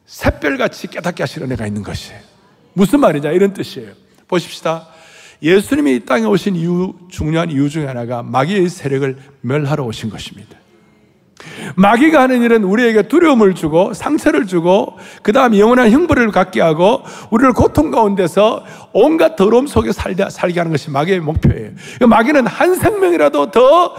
샛별같이 0.05 0.87
깨닫게 0.89 1.23
하시는 1.23 1.51
애가 1.51 1.67
있는 1.67 1.83
것이에요. 1.83 2.21
무슨 2.75 3.01
말이냐 3.01 3.33
이런 3.33 3.53
뜻이에요. 3.53 3.93
보십시다. 4.29 4.87
예수님이 5.43 5.97
이 5.97 6.05
땅에 6.05 6.25
오신 6.25 6.55
이유 6.57 6.95
중요한 7.11 7.51
이유 7.51 7.69
중에 7.69 7.87
하나가 7.87 8.23
마귀의 8.23 8.69
세력을 8.69 9.17
멸하러 9.41 9.85
오신 9.85 10.11
것입니다. 10.11 10.57
마귀가 11.75 12.23
하는 12.23 12.43
일은 12.43 12.65
우리에게 12.65 13.09
두려움을 13.09 13.55
주고 13.55 13.93
상처를 13.93 14.47
주고 14.47 14.99
그 15.23 15.33
다음 15.33 15.57
영원한 15.57 15.91
형벌을 15.91 16.31
갖게 16.31 16.61
하고 16.61 17.03
우리를 17.31 17.53
고통 17.53 17.91
가운데서 17.91 18.65
온갖 18.93 19.37
더러움 19.37 19.67
속에 19.67 19.93
살게, 19.93 20.31
살게 20.31 20.61
하는 20.61 20.73
것이 20.73 20.91
마귀의 20.91 21.21
목표예요. 21.21 21.73
마귀는 22.09 22.47
한 22.47 22.75
생명이라도 22.75 23.51
더, 23.51 23.95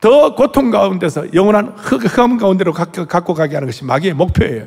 더 0.00 0.34
고통 0.34 0.70
가운데서 0.70 1.34
영원한 1.34 1.74
흑암 1.76 2.38
가운데로 2.38 2.72
갖고 2.72 3.34
가게 3.34 3.54
하는 3.56 3.66
것이 3.66 3.84
마귀의 3.84 4.14
목표예요. 4.14 4.66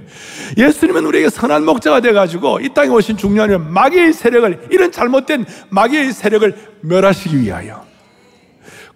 예수님은 0.57 1.05
우리에게 1.05 1.29
선한 1.29 1.63
목자가 1.63 2.01
되어가지고 2.01 2.59
이 2.59 2.69
땅에 2.73 2.89
오신 2.89 3.17
중요한 3.17 3.71
마귀의 3.71 4.13
세력을, 4.13 4.67
이런 4.71 4.91
잘못된 4.91 5.45
마귀의 5.69 6.11
세력을 6.11 6.55
멸하시기 6.81 7.39
위하여 7.39 7.90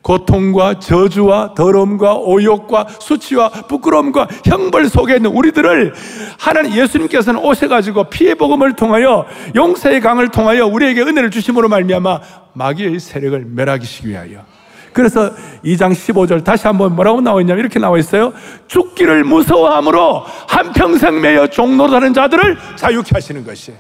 고통과 0.06 0.78
저주와 0.78 1.56
더러움과 1.56 2.14
오욕과 2.14 2.86
수치와 3.00 3.50
부끄러움과 3.50 4.28
형벌 4.46 4.88
속에 4.88 5.16
있는 5.16 5.32
우리들을 5.32 5.96
하나님 6.38 6.76
예수님께서는 6.76 7.40
오셔 7.44 7.68
가지고 7.68 8.04
피해 8.04 8.36
복음을 8.36 8.76
통하여 8.76 9.26
용서의 9.56 10.02
강을 10.02 10.30
통하여 10.30 10.68
우리에게 10.68 11.02
은혜를 11.02 11.32
주심으로 11.32 11.70
말미암아 11.70 12.20
마귀의 12.54 13.00
세력을 13.00 13.46
멸하시기 13.48 14.08
위하여 14.08 14.46
그래서 14.94 15.34
2장 15.64 15.92
15절 15.94 16.44
다시 16.44 16.68
한번 16.68 16.96
뭐라고 16.96 17.22
나와 17.22 17.42
있냐면 17.42 17.62
이렇게 17.62 17.80
나와 17.80 17.98
있어요. 17.98 18.32
죽기를 18.68 19.24
무서워함으로 19.24 20.24
한평생 20.48 21.20
매여 21.20 21.48
종노하는 21.48 22.14
자들을 22.14 22.58
자유케 22.76 23.10
하시는 23.12 23.44
것이에요. 23.44 23.80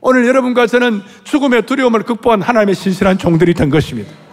오늘 0.00 0.26
여러분과 0.26 0.66
저는 0.66 1.02
죽음의 1.22 1.66
두려움을 1.66 2.02
극복한 2.02 2.42
하나님의 2.42 2.74
신실한 2.74 3.18
종들이 3.18 3.54
된 3.54 3.70
것입니다. 3.70 4.27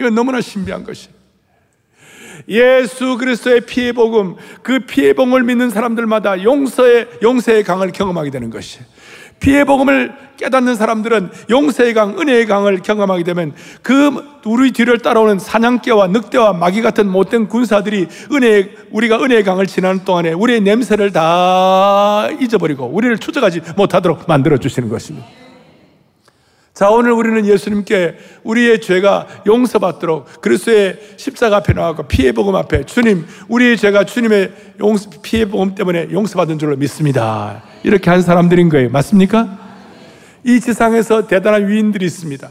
이건 0.00 0.14
너무나 0.14 0.40
신비한 0.40 0.84
것이. 0.84 1.08
예수 2.48 3.18
그리스도의 3.18 3.62
피해 3.62 3.92
복음, 3.92 4.36
그 4.62 4.80
피해 4.80 5.12
복음을 5.12 5.42
믿는 5.44 5.70
사람들마다 5.70 6.42
용서의 6.42 7.08
용서의 7.22 7.62
강을 7.64 7.92
경험하게 7.92 8.30
되는 8.30 8.50
것이. 8.50 8.80
피해 9.38 9.64
복음을 9.64 10.14
깨닫는 10.36 10.76
사람들은 10.76 11.30
용서의 11.50 11.94
강, 11.94 12.18
은혜의 12.18 12.46
강을 12.46 12.82
경험하게 12.82 13.24
되면 13.24 13.52
그 13.82 14.40
우리 14.44 14.70
뒤를 14.72 14.98
따라오는 14.98 15.40
사냥개와 15.40 16.08
늑대와 16.08 16.52
마귀 16.52 16.80
같은 16.80 17.10
못된 17.10 17.48
군사들이 17.48 18.06
은혜 18.32 18.70
우리가 18.90 19.20
은혜의 19.20 19.42
강을 19.42 19.66
지나는 19.66 20.04
동안에 20.04 20.32
우리의 20.32 20.60
냄새를 20.60 21.12
다 21.12 22.28
잊어버리고 22.40 22.86
우리를 22.86 23.18
추적하지 23.18 23.62
못하도록 23.76 24.24
만들어 24.28 24.56
주시는 24.58 24.88
것입니다. 24.88 25.41
자, 26.74 26.88
오늘 26.88 27.12
우리는 27.12 27.44
예수님께 27.44 28.16
우리의 28.44 28.80
죄가 28.80 29.26
용서받도록 29.46 30.40
그리스도의 30.40 30.98
십자가 31.18 31.58
앞에 31.58 31.74
나와서 31.74 32.06
피해 32.06 32.32
복음 32.32 32.56
앞에 32.56 32.86
주님, 32.86 33.26
우리의 33.48 33.76
죄가 33.76 34.04
주님의 34.04 34.52
용서, 34.80 35.10
피해 35.20 35.44
복음 35.44 35.74
때문에 35.74 36.08
용서받은 36.10 36.58
줄로 36.58 36.74
믿습니다. 36.76 37.62
이렇게 37.82 38.08
한 38.08 38.22
사람들인 38.22 38.70
거예요. 38.70 38.88
맞습니까? 38.88 39.58
이 40.44 40.60
지상에서 40.60 41.26
대단한 41.26 41.68
위인들이 41.68 42.06
있습니다. 42.06 42.48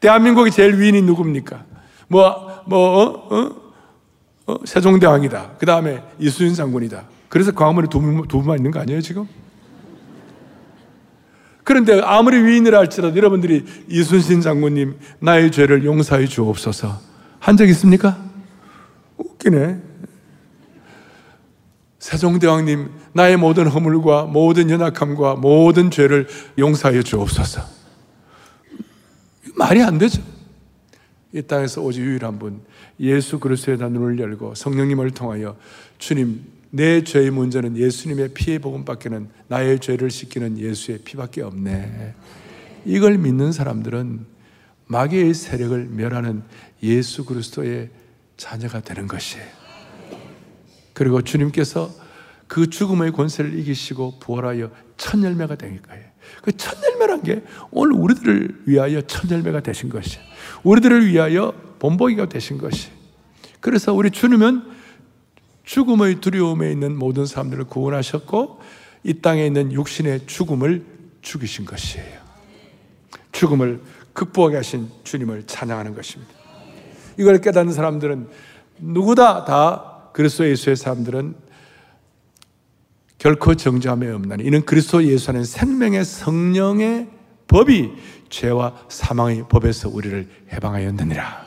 대한민국의 0.00 0.52
제일 0.52 0.78
위인이 0.78 1.00
누굽니까? 1.00 1.64
뭐, 2.08 2.62
뭐, 2.66 2.78
어? 2.78 3.28
어? 3.30 3.50
어? 4.48 4.56
세종대왕이다. 4.66 5.52
그 5.58 5.64
다음에 5.64 6.02
이수인 6.18 6.54
장군이다. 6.54 7.04
그래서 7.28 7.52
광화문에 7.52 7.88
두, 7.88 8.00
두 8.28 8.38
분만 8.40 8.58
있는 8.58 8.70
거 8.70 8.80
아니에요, 8.80 9.00
지금? 9.00 9.26
그런데 11.64 12.00
아무리 12.00 12.42
위인이라 12.42 12.78
할지라도 12.78 13.16
여러분들이 13.16 13.64
이순신 13.88 14.40
장군님 14.40 14.96
나의 15.20 15.52
죄를 15.52 15.84
용서해 15.84 16.26
주옵소서 16.26 17.00
한 17.38 17.56
적 17.56 17.68
있습니까? 17.68 18.18
웃기네. 19.16 19.80
세종대왕님, 21.98 22.88
나의 23.12 23.36
모든 23.36 23.68
허물과 23.68 24.24
모든 24.24 24.70
연약함과 24.70 25.36
모든 25.36 25.90
죄를 25.90 26.26
용서하여 26.58 27.02
주옵소서. 27.02 27.62
말이 29.56 29.82
안 29.82 29.98
되죠. 29.98 30.22
이 31.32 31.42
땅에서 31.42 31.80
오직 31.80 32.00
유일한 32.02 32.38
분, 32.38 32.60
예수 33.00 33.38
그리스도에다 33.38 33.88
눈을 33.88 34.18
열고 34.18 34.54
성령님을 34.54 35.12
통하여 35.12 35.56
주님, 35.98 36.44
내 36.74 37.04
죄의 37.04 37.30
문제는 37.30 37.76
예수님의 37.76 38.30
피의 38.32 38.58
복음밖에는 38.58 39.28
나의 39.48 39.78
죄를 39.78 40.10
씻기는 40.10 40.58
예수의 40.58 41.00
피밖에 41.04 41.42
없네. 41.42 42.14
이걸 42.86 43.18
믿는 43.18 43.52
사람들은 43.52 44.24
마귀의 44.86 45.34
세력을 45.34 45.88
멸하는 45.90 46.42
예수 46.82 47.26
그리스도의 47.26 47.90
자녀가 48.38 48.80
되는 48.80 49.06
것이에요. 49.06 49.44
그리고 50.94 51.20
주님께서 51.20 51.90
그 52.46 52.70
죽음의 52.70 53.12
권세를 53.12 53.58
이기시고 53.58 54.18
부활하여 54.18 54.70
첫 54.96 55.22
열매가 55.22 55.56
되니까요. 55.56 56.00
그 56.42 56.52
첫 56.52 56.82
열매란 56.82 57.22
게 57.22 57.42
오늘 57.70 57.92
우리들을 58.00 58.62
위하여 58.64 59.02
첫 59.02 59.30
열매가 59.30 59.60
되신 59.60 59.90
것이. 59.90 60.18
우리들을 60.62 61.06
위하여 61.06 61.52
본보기가 61.78 62.30
되신 62.30 62.56
것이. 62.56 62.88
그래서 63.60 63.92
우리 63.92 64.10
주님은 64.10 64.71
죽음의 65.64 66.20
두려움에 66.20 66.70
있는 66.70 66.96
모든 66.96 67.26
사람들을 67.26 67.64
구원하셨고 67.64 68.60
이 69.04 69.14
땅에 69.14 69.46
있는 69.46 69.72
육신의 69.72 70.26
죽음을 70.26 70.84
죽이신 71.22 71.64
것이에요. 71.64 72.20
죽음을 73.32 73.80
극복하게 74.12 74.56
하신 74.56 74.88
주님을 75.04 75.44
찬양하는 75.46 75.94
것입니다. 75.94 76.32
이걸 77.18 77.40
깨닫는 77.40 77.72
사람들은 77.72 78.28
누구다 78.78 79.44
다 79.44 80.08
그리스도 80.12 80.48
예수의 80.48 80.76
사람들은 80.76 81.34
결코 83.18 83.54
정죄함에 83.54 84.10
없나니 84.10 84.44
이는 84.44 84.64
그리스도 84.64 85.04
예수 85.04 85.30
안에 85.30 85.44
생명의 85.44 86.04
성령의 86.04 87.08
법이 87.46 87.92
죄와 88.28 88.74
사망의 88.88 89.46
법에서 89.48 89.88
우리를 89.88 90.28
해방하였느니라. 90.52 91.46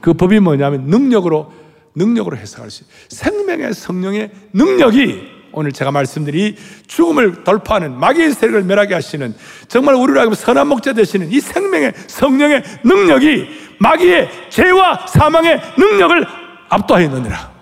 그 0.00 0.12
법이 0.12 0.40
뭐냐면 0.40 0.86
능력으로 0.86 1.52
능력으로 1.96 2.36
해석할 2.36 2.70
수 2.70 2.84
있어요. 2.84 2.94
생명의 3.08 3.74
성령의 3.74 4.30
능력이 4.52 5.36
오늘 5.52 5.72
제가 5.72 5.90
말씀드린 5.90 6.54
죽음을 6.86 7.42
돌파하는 7.42 7.98
마귀의 7.98 8.32
세력을 8.32 8.62
멸하게 8.64 8.94
하시는 8.94 9.34
정말 9.68 9.94
우리를 9.94 10.20
하여 10.20 10.32
선한 10.32 10.68
목자 10.68 10.92
되시는 10.92 11.32
이 11.32 11.40
생명의 11.40 11.94
성령의 12.06 12.62
능력이 12.84 13.46
마귀의 13.80 14.28
죄와 14.50 15.06
사망의 15.06 15.60
능력을 15.78 16.26
압도하였느니라. 16.68 17.52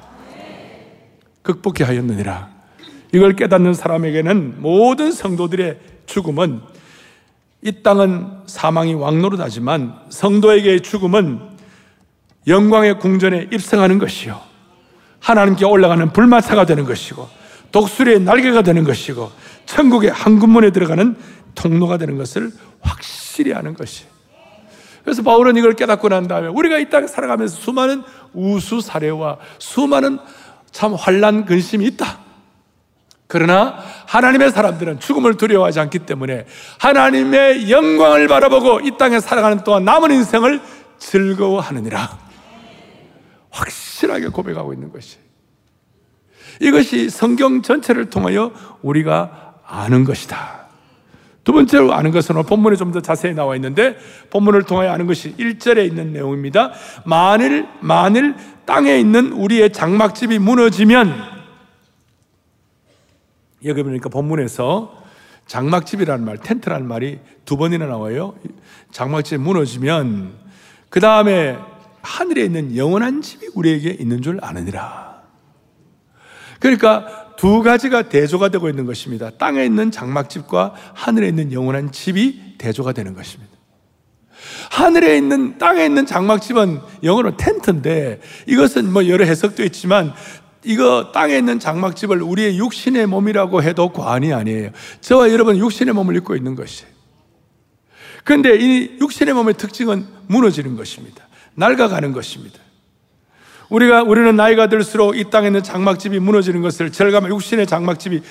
극복해 1.43 1.85
하였느니라. 1.85 2.53
이걸 3.13 3.37
깨닫는 3.37 3.75
사람에게는 3.75 4.61
모든 4.61 5.13
성도들의 5.13 5.79
죽음은 6.07 6.63
이 7.63 7.83
땅은 7.83 8.41
사망이 8.47 8.95
왕노릇하지만 8.95 9.95
성도에게의 10.11 10.81
죽음은 10.81 11.54
영광의 12.47 12.99
궁전에 12.99 13.49
입성하는 13.53 13.99
것이요. 13.99 14.41
하나님께 15.21 15.65
올라가는 15.65 16.13
불마사가 16.13 16.67
되는 16.67 16.85
것이고 16.85 17.29
독수리의 17.73 18.21
날개가 18.21 18.63
되는 18.63 18.85
것이고 18.85 19.33
천국의 19.67 20.11
한군문에 20.11 20.71
들어가는 20.71 21.17
통로가 21.55 21.97
되는 21.97 22.19
것을 22.19 22.51
확실히 22.81 23.55
아는 23.55 23.75
것이. 23.75 24.05
그래서 25.03 25.23
바울은 25.23 25.57
이걸 25.57 25.75
깨닫고 25.75 26.09
난 26.09 26.29
다음에 26.29 26.49
우리가 26.49 26.79
이 26.79 26.89
땅에 26.89 27.07
살아가면서 27.07 27.57
수많은 27.57 28.03
우수 28.33 28.81
사례와 28.81 29.39
수많은 29.59 30.19
참 30.71 30.95
환란 30.95 31.45
근심이 31.45 31.85
있다. 31.87 32.19
그러나 33.27 33.77
하나님의 34.07 34.51
사람들은 34.51 35.01
죽음을 35.01 35.37
두려워하지 35.37 35.81
않기 35.81 36.01
때문에 36.01 36.47
하나님의 36.79 37.71
영광을 37.71 38.29
바라보고 38.29 38.81
이 38.81 38.93
땅에 38.99 39.21
살아가는 39.21 39.65
동안 39.65 39.85
남은 39.85 40.11
인생을 40.11 40.61
즐거워하느니라. 40.99 42.19
확실하게 43.55 44.29
고백하고 44.29 44.73
있는 44.73 44.93
것이. 44.93 45.19
이것이 46.61 47.09
성경 47.09 47.63
전체를 47.63 48.11
통하여 48.11 48.53
우리가 48.83 49.61
아는 49.65 50.05
것이다. 50.05 50.65
두 51.45 51.53
번째로 51.53 51.93
아는 51.93 52.11
것은 52.11 52.43
본문에 52.43 52.77
좀 52.77 52.91
더 52.93 53.01
자세히 53.01 53.35
나와 53.35 53.55
있는데 53.57 53.97
본문을 54.31 54.63
통하여 54.65 54.91
아는 54.91 55.07
것이 55.07 55.37
1절에 55.37 55.87
있는 55.87 56.13
내용입니다. 56.13 56.73
만일 57.05 57.69
만일 57.81 58.35
땅에 58.65 58.99
있는 58.99 59.33
우리의 59.33 59.73
장막집이 59.73 60.39
무너지면 60.39 61.13
여기 63.65 63.83
보니까 63.83 64.09
본문에서 64.09 65.05
장막집이라는 65.47 66.25
말, 66.25 66.39
텐트라는 66.39 66.89
말이 66.89 67.19
두 67.45 67.57
번이나 67.57 67.87
나와요. 67.87 68.35
장막집이 68.93 69.43
무너지면 69.43 70.33
그 70.89 71.01
다음에 71.01 71.59
하늘에 72.05 72.45
있는 72.45 72.77
영원한 72.77 73.23
집이 73.23 73.49
우리에게 73.55 73.97
있는 73.99 74.23
줄 74.23 74.39
아느니라. 74.43 75.23
그러니까 76.61 77.35
두 77.37 77.63
가지가 77.63 78.09
대조가 78.09 78.51
되고 78.51 78.69
있는 78.69 78.87
것입니다. 78.87 79.31
땅에 79.31 79.65
있는 79.65 79.91
장막집과 79.91 80.75
하늘에 80.95 81.29
있는 81.29 81.53
영원한 81.53 81.91
집이 81.91 82.57
대조가 82.59 82.93
되는 82.93 83.15
것입니다. 83.15 83.53
하늘에 84.71 85.17
있는 85.17 85.59
땅에 85.59 85.85
있는 85.85 86.07
장막집은 86.07 86.81
영어로 87.03 87.37
텐트인데 87.37 88.21
이것은 88.47 88.93
뭐 88.93 89.09
여러 89.09 89.25
해석도 89.25 89.65
있지만 89.65 90.13
이거 90.65 91.11
땅에 91.13 91.37
있는 91.37 91.59
장막집을 91.59 92.23
우리의 92.23 92.59
육신의 92.59 93.07
몸이라고 93.07 93.63
해도 93.63 93.93
과언이 93.93 94.33
아니에요. 94.33 94.71
저와 95.01 95.31
여러분 95.31 95.57
육신의 95.57 95.95
몸을 95.95 96.17
입고 96.17 96.37
있는 96.37 96.55
것이에요. 96.55 96.93
그런데 98.25 98.57
이 98.57 98.97
육신의 99.01 99.35
몸의 99.35 99.55
특징은 99.55 100.07
무너지는 100.29 100.77
것입니다. 100.77 101.29
낡아가는 101.55 102.13
것입니다. 102.13 102.59
우리가 103.69 104.03
우리는 104.03 104.37
나이가 104.37 104.69
들수록 104.69 105.17
이 105.17 105.31
땅에 105.31 105.49
있는 105.49 105.63
장막집이 105.63 106.19
무너지는 106.19 106.63
것을 106.63 106.93
절감 106.93 107.29
육신의 107.29 107.67
장막집이 107.67 108.23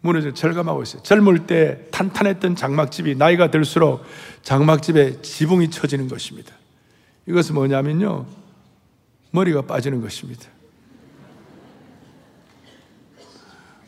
무너져 0.00 0.32
절감하고 0.32 0.82
있어요. 0.82 1.02
젊을 1.02 1.46
때 1.46 1.80
탄탄했던 1.90 2.56
장막집이 2.56 3.16
나이가 3.16 3.50
들수록 3.50 4.04
장막집에 4.42 5.22
지붕이 5.22 5.70
쳐지는 5.70 6.08
것입니다. 6.08 6.52
이것은 7.26 7.54
뭐냐면요. 7.54 8.26
머리가 9.32 9.62
빠지는 9.62 10.00
것입니다. 10.00 10.46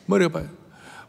머리가 0.05 0.29
빠져. 0.29 0.47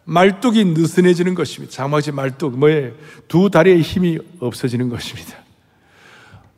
말뚝이 0.05 0.65
느슨해지는 0.65 1.35
것입니다. 1.35 1.73
장막집 1.73 2.15
말뚝, 2.15 2.59
뭐에 2.59 2.95
두 3.29 3.51
다리의 3.51 3.83
힘이 3.83 4.19
없어지는 4.39 4.89
것입니다. 4.89 5.40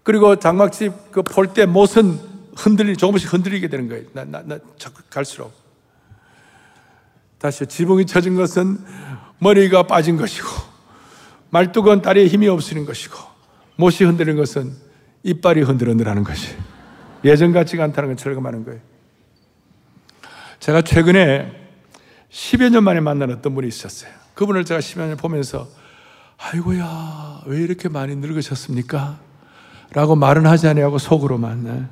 그리고 0.03 0.37
장막집 0.37 1.13
그폴때 1.13 1.67
못은 1.67 2.19
흔들리, 2.57 2.97
조금씩 2.97 3.33
흔들리게 3.33 3.69
되는 3.69 3.89
거예요. 3.89 4.05
나, 4.13 4.25
나, 4.25 4.43
나, 4.45 4.59
자꾸 4.79 5.03
갈수록. 5.09 5.53
다시 7.39 7.67
지붕이 7.67 8.07
쳐진 8.07 8.37
것은 8.37 8.79
머리가 9.39 9.85
빠진 9.85 10.17
것이고 10.17 10.47
말뚝은 11.51 12.01
다리에 12.01 12.29
힘이 12.29 12.47
없으는 12.49 12.85
것이고 12.87 13.19
못이 13.77 14.05
흔들리는 14.05 14.39
것은 14.39 14.73
이빨이 15.25 15.63
흔들흔들하는 15.63 16.23
것이 16.23 16.55
예전 17.25 17.53
같지가 17.53 17.83
않다는 17.85 18.11
걸 18.11 18.17
절감하는 18.17 18.65
거예요. 18.65 18.81
제가 20.61 20.83
최근에 20.83 21.53
10여 22.31 22.71
년 22.71 22.85
만에 22.85 23.01
만난 23.01 23.31
어떤 23.31 23.55
분이 23.55 23.67
있었어요. 23.67 24.13
그분을 24.35 24.65
제가 24.65 24.81
10여 24.81 25.09
년 25.09 25.17
보면서 25.17 25.69
아이고야 26.39 27.43
왜 27.47 27.61
이렇게 27.61 27.89
많이 27.89 28.15
늙으셨습니까? 28.15 29.19
라고 29.93 30.17
말은 30.17 30.47
하지 30.47 30.69
아니하고 30.69 30.99
속으로만 30.99 31.65
네. 31.65 31.85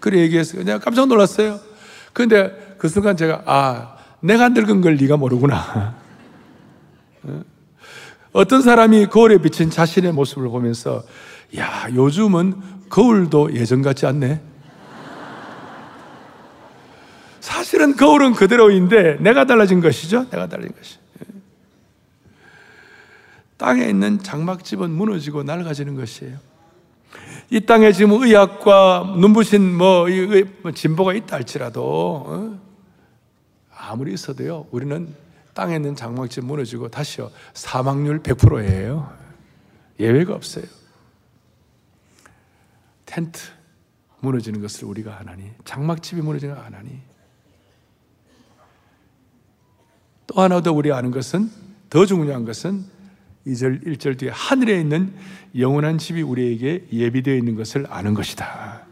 그래 0.00 0.20
얘기했어요. 0.20 0.64
내가 0.64 0.78
깜짝 0.78 1.06
놀랐어요. 1.08 1.58
그런데 2.12 2.76
그 2.78 2.88
순간 2.88 3.16
제가 3.16 3.42
아 3.46 3.96
내가 4.20 4.48
늙은 4.50 4.80
걸 4.80 4.96
네가 4.96 5.16
모르구나. 5.16 5.94
어? 7.24 7.42
어떤 8.32 8.62
사람이 8.62 9.06
거울에 9.06 9.38
비친 9.38 9.70
자신의 9.70 10.12
모습을 10.12 10.48
보면서 10.48 11.02
야 11.58 11.88
요즘은 11.92 12.88
거울도 12.88 13.54
예전 13.54 13.82
같지 13.82 14.06
않네. 14.06 14.40
사실은 17.40 17.96
거울은 17.96 18.34
그대로인데 18.34 19.16
내가 19.20 19.44
달라진 19.44 19.80
것이죠. 19.80 20.28
내가 20.30 20.46
달라진 20.46 20.72
것이. 20.76 20.98
땅에 23.56 23.86
있는 23.86 24.22
장막집은 24.22 24.90
무너지고 24.90 25.42
낡아지는 25.42 25.94
것이에요. 25.96 26.36
이 27.50 27.60
땅에 27.60 27.92
지금 27.92 28.22
의학과 28.22 29.14
눈부신 29.18 29.76
뭐, 29.76 30.06
뭐 30.62 30.72
진보가 30.72 31.14
있다 31.14 31.36
할지라도 31.36 32.24
어? 32.26 32.60
아무리 33.76 34.12
있어도요, 34.12 34.66
우리는 34.70 35.14
땅에 35.54 35.76
있는 35.76 35.94
장막집 35.94 36.44
무너지고 36.44 36.88
다시요, 36.88 37.30
사망률 37.54 38.22
100%예요. 38.22 39.10
예외가 40.00 40.34
없어요. 40.34 40.64
텐트 43.04 43.40
무너지는 44.20 44.60
것을 44.60 44.86
우리가 44.86 45.18
안 45.18 45.28
하니, 45.28 45.50
장막집이 45.64 46.20
무너지는 46.20 46.56
거안 46.56 46.74
하니. 46.74 47.00
또 50.26 50.42
하나 50.42 50.60
더 50.60 50.72
우리 50.72 50.92
아는 50.92 51.12
것은 51.12 51.50
더 51.88 52.04
중요한 52.04 52.44
것은 52.44 52.95
2절 53.46 53.86
1절 53.86 54.18
뒤에 54.18 54.30
하늘에 54.32 54.80
있는 54.80 55.12
영원한 55.58 55.98
집이 55.98 56.22
우리에게 56.22 56.86
예비되어 56.92 57.34
있는 57.34 57.54
것을 57.54 57.86
아는 57.88 58.14
것이다. 58.14 58.82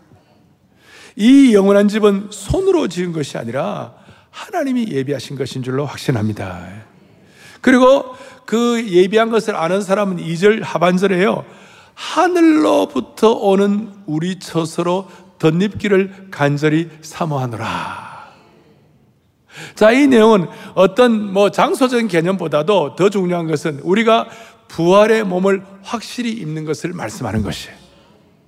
이 1.16 1.54
영원한 1.54 1.88
집은 1.88 2.28
손으로 2.30 2.88
지은 2.88 3.12
것이 3.12 3.38
아니라 3.38 3.94
하나님이 4.30 4.88
예비하신 4.88 5.36
것인 5.36 5.62
줄로 5.62 5.84
확신합니다. 5.86 6.68
그리고 7.60 8.14
그 8.46 8.84
예비한 8.88 9.30
것을 9.30 9.56
아는 9.56 9.80
사람은 9.80 10.18
2절 10.18 10.62
하반절에요. 10.62 11.44
하늘로부터 11.94 13.32
오는 13.32 13.90
우리 14.06 14.38
처소로 14.38 15.08
덧입기를 15.38 16.28
간절히 16.30 16.90
사모하노라. 17.00 18.13
자, 19.74 19.92
이 19.92 20.06
내용은 20.06 20.46
어떤 20.74 21.32
뭐 21.32 21.50
장소적인 21.50 22.08
개념보다도 22.08 22.96
더 22.96 23.08
중요한 23.08 23.46
것은 23.46 23.80
우리가 23.82 24.28
부활의 24.68 25.24
몸을 25.24 25.62
확실히 25.82 26.32
입는 26.32 26.64
것을 26.64 26.92
말씀하는 26.92 27.42
것이에요. 27.42 27.84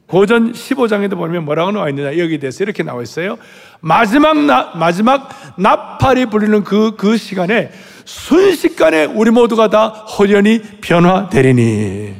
고전 0.06 0.52
15장에도 0.52 1.16
보면 1.16 1.44
뭐라고 1.44 1.72
나와 1.72 1.88
있느냐 1.88 2.16
여기 2.18 2.38
대해서 2.38 2.62
이렇게 2.62 2.82
나와 2.82 3.02
있어요. 3.02 3.38
마지막 3.80 4.38
나, 4.38 4.72
마지막 4.76 5.28
나팔이 5.58 6.26
불리는 6.26 6.62
그, 6.62 6.94
그 6.96 7.16
시간에 7.16 7.70
순식간에 8.04 9.06
우리 9.06 9.30
모두가 9.32 9.68
다 9.68 9.88
호련히 9.88 10.62
변화되리니. 10.80 12.14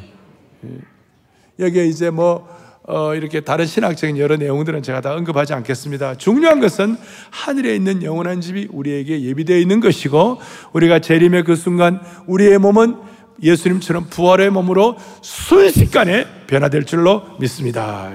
여기에 1.59 1.85
이제 1.85 2.09
뭐, 2.09 2.47
어, 2.89 3.13
이렇게 3.15 3.41
다른 3.41 3.65
신학적인 3.65 4.17
여러 4.17 4.37
내용들은 4.37 4.81
제가 4.81 5.01
다 5.01 5.13
언급하지 5.13 5.53
않겠습니다. 5.53 6.15
중요한 6.15 6.61
것은 6.61 6.95
하늘에 7.31 7.75
있는 7.75 8.01
영원한 8.01 8.39
집이 8.39 8.69
우리에게 8.71 9.23
예비되어 9.23 9.57
있는 9.57 9.81
것이고, 9.81 10.39
우리가 10.71 10.99
재림의 10.99 11.43
그 11.43 11.57
순간 11.57 11.99
우리의 12.27 12.59
몸은 12.59 12.95
예수님처럼 13.43 14.07
부활의 14.09 14.51
몸으로 14.51 14.97
순식간에 15.21 16.25
변화될 16.47 16.85
줄로 16.85 17.23
믿습니다. 17.41 18.09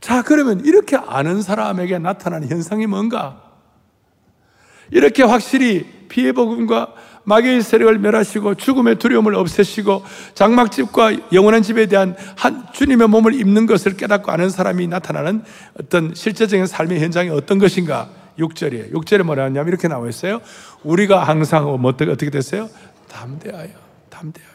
자, 0.00 0.22
그러면 0.22 0.64
이렇게 0.64 0.96
아는 0.96 1.42
사람에게 1.42 1.98
나타나는 1.98 2.48
현상이 2.48 2.86
뭔가? 2.86 3.42
이렇게 4.92 5.24
확실히 5.24 5.86
피해 6.08 6.30
복음과 6.30 6.94
마귀의 7.24 7.62
세력을 7.62 7.98
멸하시고 7.98 8.54
죽음의 8.54 8.98
두려움을 8.98 9.34
없애시고 9.34 10.04
장막집과 10.34 11.32
영원한 11.32 11.62
집에 11.62 11.86
대한 11.86 12.16
한 12.36 12.66
주님의 12.72 13.08
몸을 13.08 13.34
입는 13.34 13.66
것을 13.66 13.96
깨닫고 13.96 14.30
아는 14.30 14.50
사람이 14.50 14.86
나타나는 14.86 15.42
어떤 15.80 16.14
실제적인 16.14 16.66
삶의 16.66 17.00
현장이 17.00 17.30
어떤 17.30 17.58
것인가? 17.58 18.08
6절이에요. 18.38 18.92
6절에 18.92 19.22
뭐라 19.22 19.44
하냐면 19.44 19.68
이렇게 19.68 19.88
나와 19.88 20.08
있어요. 20.08 20.40
우리가 20.82 21.24
항상 21.24 21.64
뭐 21.80 21.90
어떻게 21.90 22.30
됐어요? 22.30 22.68
담대하여, 23.10 23.68
담대하여. 24.10 24.54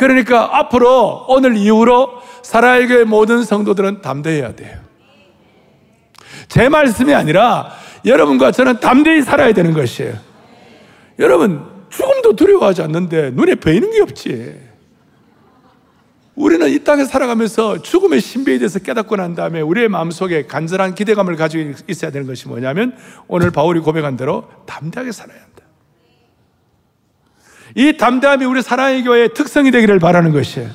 그러니까 0.00 0.58
앞으로 0.58 1.26
오늘 1.28 1.58
이후로 1.58 2.22
될 2.88 3.04
모든 3.04 3.44
성도들은 3.44 4.00
담대해야 4.00 4.54
돼요. 4.54 4.78
제 6.48 6.70
말씀이 6.70 7.12
아니라 7.14 7.70
여러분과 8.06 8.50
저는 8.50 8.80
담대히 8.80 9.20
살아야 9.22 9.52
되는 9.52 9.74
것이에요. 9.74 10.29
여러분, 11.20 11.64
죽음도 11.90 12.34
두려워하지 12.34 12.82
않는데 12.82 13.30
눈에 13.32 13.54
보이는 13.54 13.90
게 13.90 14.00
없지. 14.00 14.70
우리는 16.34 16.66
이 16.70 16.82
땅에 16.82 17.04
살아가면서 17.04 17.82
죽음의 17.82 18.22
신비에 18.22 18.58
대해서 18.58 18.78
깨닫고 18.78 19.16
난 19.16 19.34
다음에 19.34 19.60
우리의 19.60 19.88
마음속에 19.88 20.46
간절한 20.46 20.94
기대감을 20.94 21.36
가지고 21.36 21.74
있어야 21.86 22.10
되는 22.10 22.26
것이 22.26 22.48
뭐냐면 22.48 22.96
오늘 23.28 23.50
바울이 23.50 23.80
고백한 23.80 24.16
대로 24.16 24.48
담대하게 24.64 25.12
살아야 25.12 25.36
한다. 25.36 25.64
이 27.74 27.96
담대함이 27.98 28.46
우리 28.46 28.62
사랑의 28.62 29.04
교회의 29.04 29.34
특성이 29.34 29.70
되기를 29.70 29.98
바라는 29.98 30.32
것이에요. 30.32 30.70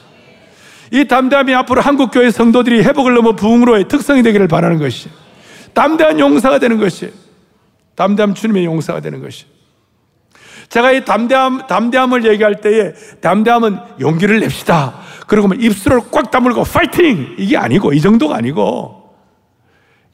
이 0.91 1.05
담대함이 1.07 1.55
앞으로 1.55 1.81
한국 1.81 2.11
교회 2.11 2.29
성도들이 2.29 2.83
회복을 2.83 3.15
넘어 3.15 3.35
부흥으로의 3.35 3.87
특성이 3.87 4.21
되기를 4.21 4.47
바라는 4.47 4.77
것이에요. 4.77 5.15
담대한 5.73 6.19
용사가 6.19 6.59
되는 6.59 6.77
것이에요. 6.77 7.11
담대함 7.95 8.35
주님의 8.35 8.65
용사가 8.65 8.99
되는 8.99 9.19
것이에요. 9.19 9.54
제가 10.69 10.91
이 10.91 11.05
담대함, 11.05 11.67
담대함을 11.67 12.25
얘기할 12.25 12.61
때에 12.61 12.93
담대함은 13.21 13.77
용기를 13.99 14.39
냅시다. 14.39 14.99
그리고 15.27 15.47
뭐 15.47 15.57
입술을 15.57 16.01
꽉 16.11 16.31
다물고 16.31 16.63
파이팅! 16.63 17.35
이게 17.37 17.57
아니고, 17.57 17.93
이 17.93 18.01
정도가 18.01 18.35
아니고, 18.35 19.05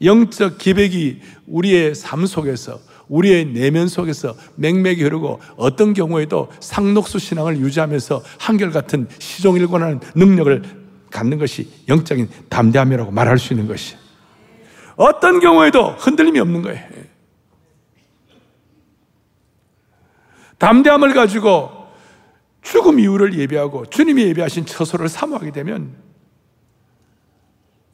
영적 0.02 0.58
기백이 0.58 1.20
우리의 1.46 1.94
삶 1.94 2.26
속에서 2.26 2.80
우리의 3.08 3.46
내면 3.46 3.88
속에서 3.88 4.34
맹맥이 4.56 5.02
흐르고 5.02 5.40
어떤 5.56 5.92
경우에도 5.94 6.48
상록수 6.60 7.18
신앙을 7.18 7.58
유지하면서 7.58 8.22
한결같은 8.38 9.08
시종일관하는 9.18 10.00
능력을 10.14 10.62
갖는 11.10 11.38
것이 11.38 11.68
영적인 11.88 12.28
담대함이라고 12.48 13.10
말할 13.12 13.38
수 13.38 13.52
있는 13.52 13.68
것이 13.68 13.96
어떤 14.96 15.40
경우에도 15.40 15.90
흔들림이 15.90 16.40
없는 16.40 16.62
거예요. 16.62 16.80
담대함을 20.62 21.14
가지고 21.14 21.70
죽음 22.62 23.00
이후를 23.00 23.38
예비하고 23.38 23.86
주님이 23.86 24.22
예비하신 24.22 24.66
처소를 24.66 25.08
사모하게 25.08 25.52
되면 25.52 25.96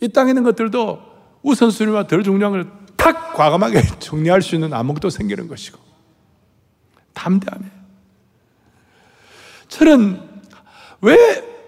이 0.00 0.09
땅에 0.09 0.31
있는 0.31 0.42
것들도 0.44 1.00
우선순위와 1.42 2.07
덜 2.07 2.22
중요한 2.22 2.52
걸 2.52 2.78
탁 2.98 3.33
과감하게 3.33 3.81
정리할 4.00 4.42
수 4.42 4.54
있는 4.54 4.74
암흑도 4.74 5.09
생기는 5.09 5.48
것이고 5.48 5.78
담대함에 7.14 7.66
저는 9.68 10.20
왜, 11.00 11.16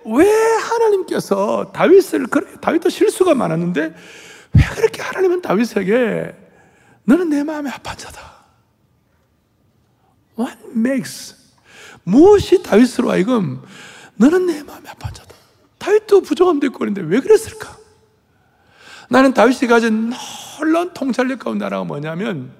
왜 0.04 0.56
하나님께서 0.58 1.70
다윗을, 1.72 2.26
다윗도 2.60 2.88
실수가 2.90 3.34
많았는데 3.34 3.80
왜 4.52 4.62
그렇게 4.74 5.00
하나님은 5.00 5.40
다윗에게 5.40 6.34
너는 7.04 7.30
내 7.30 7.44
마음에 7.44 7.70
합한 7.70 7.96
자다. 7.96 8.29
What 10.40 10.58
makes? 10.74 11.36
무엇이 12.04 12.62
다윗으로 12.62 13.10
하여금 13.10 13.62
너는 14.16 14.46
내 14.46 14.62
마음에 14.62 14.88
합한 14.88 15.12
자다. 15.14 15.34
다윗도 15.78 16.22
부정함도 16.22 16.66
있고 16.68 16.78
그런데 16.78 17.02
왜 17.02 17.20
그랬을까? 17.20 17.76
나는 19.08 19.34
다윗이 19.34 19.68
가진 19.68 20.12
놀라운 20.58 20.92
통찰력 20.94 21.40
가운데 21.40 21.64
하나가 21.64 21.84
뭐냐면 21.84 22.52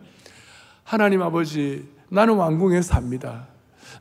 하나님 0.84 1.22
아버지 1.22 1.88
나는 2.08 2.34
왕궁에 2.34 2.82
삽니다. 2.82 3.46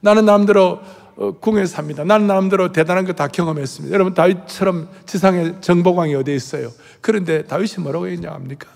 나는 0.01 0.25
남대로 0.25 0.81
어, 1.15 1.33
궁에 1.33 1.65
삽니다. 1.65 2.05
나는 2.05 2.27
남대로 2.27 2.71
대단한 2.71 3.05
거 3.05 3.11
다 3.11 3.27
경험했습니다. 3.27 3.93
여러분 3.93 4.13
다윗처럼 4.13 4.87
지상에 5.05 5.59
정복왕이 5.59 6.15
어디 6.15 6.33
있어요? 6.33 6.71
그런데 7.01 7.43
다윗이 7.43 7.75
뭐라고 7.79 8.07
했냐 8.07 8.31
합니까? 8.31 8.69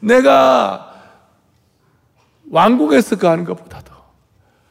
내가 0.00 0.97
왕국에서 2.50 3.16
가는 3.16 3.44
것보다도 3.44 3.92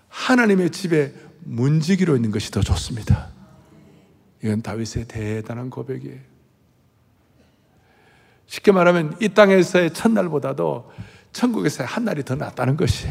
하나님의 0.09 0.71
집에 0.71 1.13
문지기로 1.43 2.15
있는 2.15 2.31
것이 2.31 2.51
더 2.51 2.61
좋습니다. 2.61 3.29
이건 4.43 4.61
다윗의 4.61 5.05
대단한 5.07 5.69
고백이에요. 5.69 6.19
쉽게 8.47 8.71
말하면 8.71 9.15
이 9.19 9.29
땅에서의 9.29 9.93
첫날보다도 9.93 10.91
천국에서의 11.33 11.87
한 11.87 12.05
날이 12.05 12.23
더 12.23 12.35
낫다는 12.35 12.77
것이. 12.77 13.07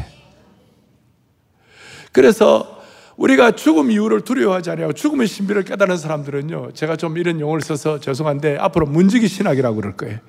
그래서 2.11 2.81
우리가 3.15 3.51
죽음 3.51 3.91
이후를 3.91 4.21
두려워하지 4.21 4.71
않고 4.71 4.93
죽음의 4.93 5.27
신비를 5.27 5.63
깨달은 5.63 5.97
사람들은요, 5.97 6.73
제가 6.73 6.95
좀 6.95 7.17
이런 7.17 7.39
용어를 7.39 7.61
써서 7.61 7.99
죄송한데 7.99 8.57
앞으로 8.57 8.85
문지기 8.85 9.27
신학이라고 9.27 9.75
그럴 9.75 9.97
거예요. 9.97 10.19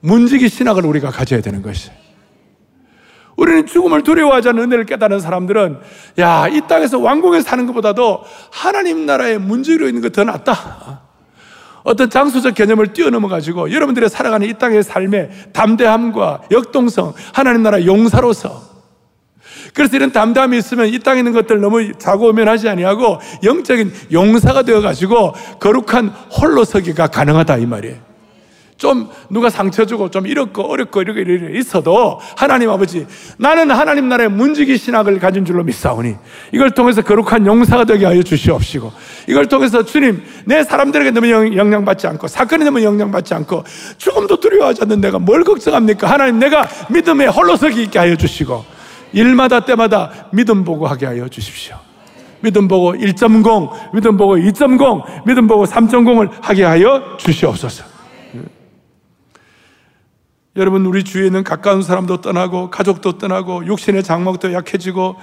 문지기 0.00 0.48
신학을 0.48 0.86
우리가 0.86 1.10
가져야 1.10 1.40
되는 1.40 1.60
것이. 1.62 1.90
우리는 3.38 3.66
죽음을 3.66 4.02
두려워하지 4.02 4.48
않는 4.48 4.64
은혜를 4.64 4.84
깨달은 4.84 5.20
사람들은 5.20 5.78
야, 6.18 6.48
이 6.48 6.60
땅에서 6.68 6.98
왕궁에 6.98 7.40
사는 7.40 7.66
것보다도 7.66 8.24
하나님 8.50 9.06
나라의 9.06 9.38
문지기로 9.38 9.86
있는 9.86 10.02
것 10.02 10.08
더 10.08 10.24
낫다. 10.24 11.02
어떤 11.84 12.10
장소적 12.10 12.54
개념을 12.54 12.92
뛰어넘어 12.92 13.28
가지고 13.28 13.72
여러분들의 13.72 14.08
살아가는 14.10 14.46
이 14.48 14.54
땅의 14.54 14.82
삶의 14.82 15.30
담대함과 15.52 16.42
역동성, 16.50 17.14
하나님 17.32 17.62
나라 17.62 17.84
용사로서 17.86 18.60
그래서 19.72 19.96
이런 19.96 20.10
담담이 20.10 20.58
있으면 20.58 20.88
이 20.88 20.98
땅에 20.98 21.20
있는 21.20 21.32
것들 21.32 21.60
너무 21.60 21.92
자고면하지 21.96 22.68
아니하고 22.68 23.20
영적인 23.44 23.92
용사가 24.10 24.62
되어 24.62 24.80
가지고 24.80 25.34
거룩한 25.60 26.08
홀로 26.08 26.64
서기가 26.64 27.06
가능하다 27.06 27.58
이 27.58 27.66
말이에요. 27.66 28.07
좀 28.78 29.10
누가 29.28 29.50
상처 29.50 29.84
주고 29.84 30.08
좀 30.08 30.26
이렇고 30.26 30.62
어렵고 30.62 31.02
이렇게 31.02 31.20
이렇게 31.20 31.58
있어도 31.58 32.20
하나님 32.36 32.70
아버지 32.70 33.06
나는 33.36 33.72
하나님 33.72 34.08
나라의 34.08 34.30
문지기 34.30 34.78
신학을 34.78 35.18
가진 35.18 35.44
줄로 35.44 35.64
믿사오니 35.64 36.14
이걸 36.52 36.70
통해서 36.70 37.02
거룩한 37.02 37.44
용사가 37.44 37.84
되게 37.84 38.06
하여 38.06 38.22
주시옵시고 38.22 38.92
이걸 39.26 39.46
통해서 39.46 39.84
주님 39.84 40.22
내 40.44 40.62
사람들에게 40.62 41.10
너무 41.10 41.28
영향받지 41.28 42.06
않고 42.06 42.28
사건에 42.28 42.64
너무 42.64 42.80
영향받지 42.82 43.34
않고 43.34 43.64
조금도 43.98 44.38
두려워하지 44.38 44.82
않는 44.82 45.00
내가 45.00 45.18
뭘 45.18 45.42
걱정합니까? 45.42 46.08
하나님 46.08 46.38
내가 46.38 46.68
믿음에 46.88 47.26
홀로서기 47.26 47.82
있게 47.82 47.98
하여 47.98 48.14
주시고 48.14 48.64
일마다 49.12 49.60
때마다 49.60 50.28
믿음 50.30 50.64
보고 50.64 50.86
하게 50.86 51.06
하여 51.06 51.28
주십시오. 51.28 51.76
믿음 52.40 52.68
보고 52.68 52.94
1.0 52.94 53.92
믿음 53.92 54.16
보고 54.16 54.36
2.0 54.36 55.26
믿음 55.26 55.48
보고 55.48 55.64
3.0을 55.64 56.30
하게 56.40 56.62
하여 56.62 57.16
주시옵소서 57.18 57.97
여러분 60.58 60.84
우리 60.86 61.04
주위에는 61.04 61.44
가까운 61.44 61.82
사람도 61.82 62.20
떠나고 62.20 62.68
가족도 62.68 63.16
떠나고 63.16 63.64
육신의 63.66 64.02
장막도 64.02 64.52
약해지고 64.52 65.14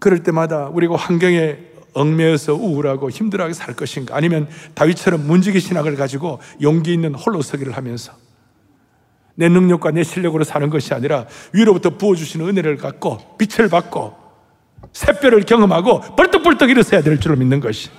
그럴 0.00 0.24
때마다 0.24 0.66
우리가 0.66 0.96
환경에 0.96 1.58
얽매여서 1.94 2.54
우울하고 2.54 3.08
힘들어하게 3.08 3.54
살 3.54 3.74
것인가? 3.76 4.16
아니면 4.16 4.48
다윗처럼 4.74 5.28
문지기 5.28 5.60
신학을 5.60 5.94
가지고 5.94 6.40
용기 6.60 6.92
있는 6.92 7.14
홀로 7.14 7.40
서기를 7.40 7.76
하면서 7.76 8.12
내 9.36 9.48
능력과 9.48 9.92
내 9.92 10.02
실력으로 10.02 10.42
사는 10.42 10.68
것이 10.68 10.92
아니라 10.92 11.26
위로부터 11.52 11.90
부어주시는 11.90 12.48
은혜를 12.48 12.78
갖고 12.78 13.18
빛을 13.38 13.68
받고 13.68 14.16
새별을 14.92 15.42
경험하고 15.42 16.00
벌떡벌떡 16.16 16.70
일어서야 16.70 17.02
될 17.02 17.20
줄로 17.20 17.36
믿는 17.36 17.60
것이. 17.60 17.90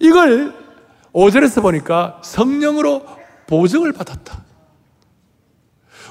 이걸 0.00 0.65
5절에서 1.16 1.62
보니까 1.62 2.20
성령으로 2.22 3.02
보증을 3.46 3.92
받았다. 3.92 4.44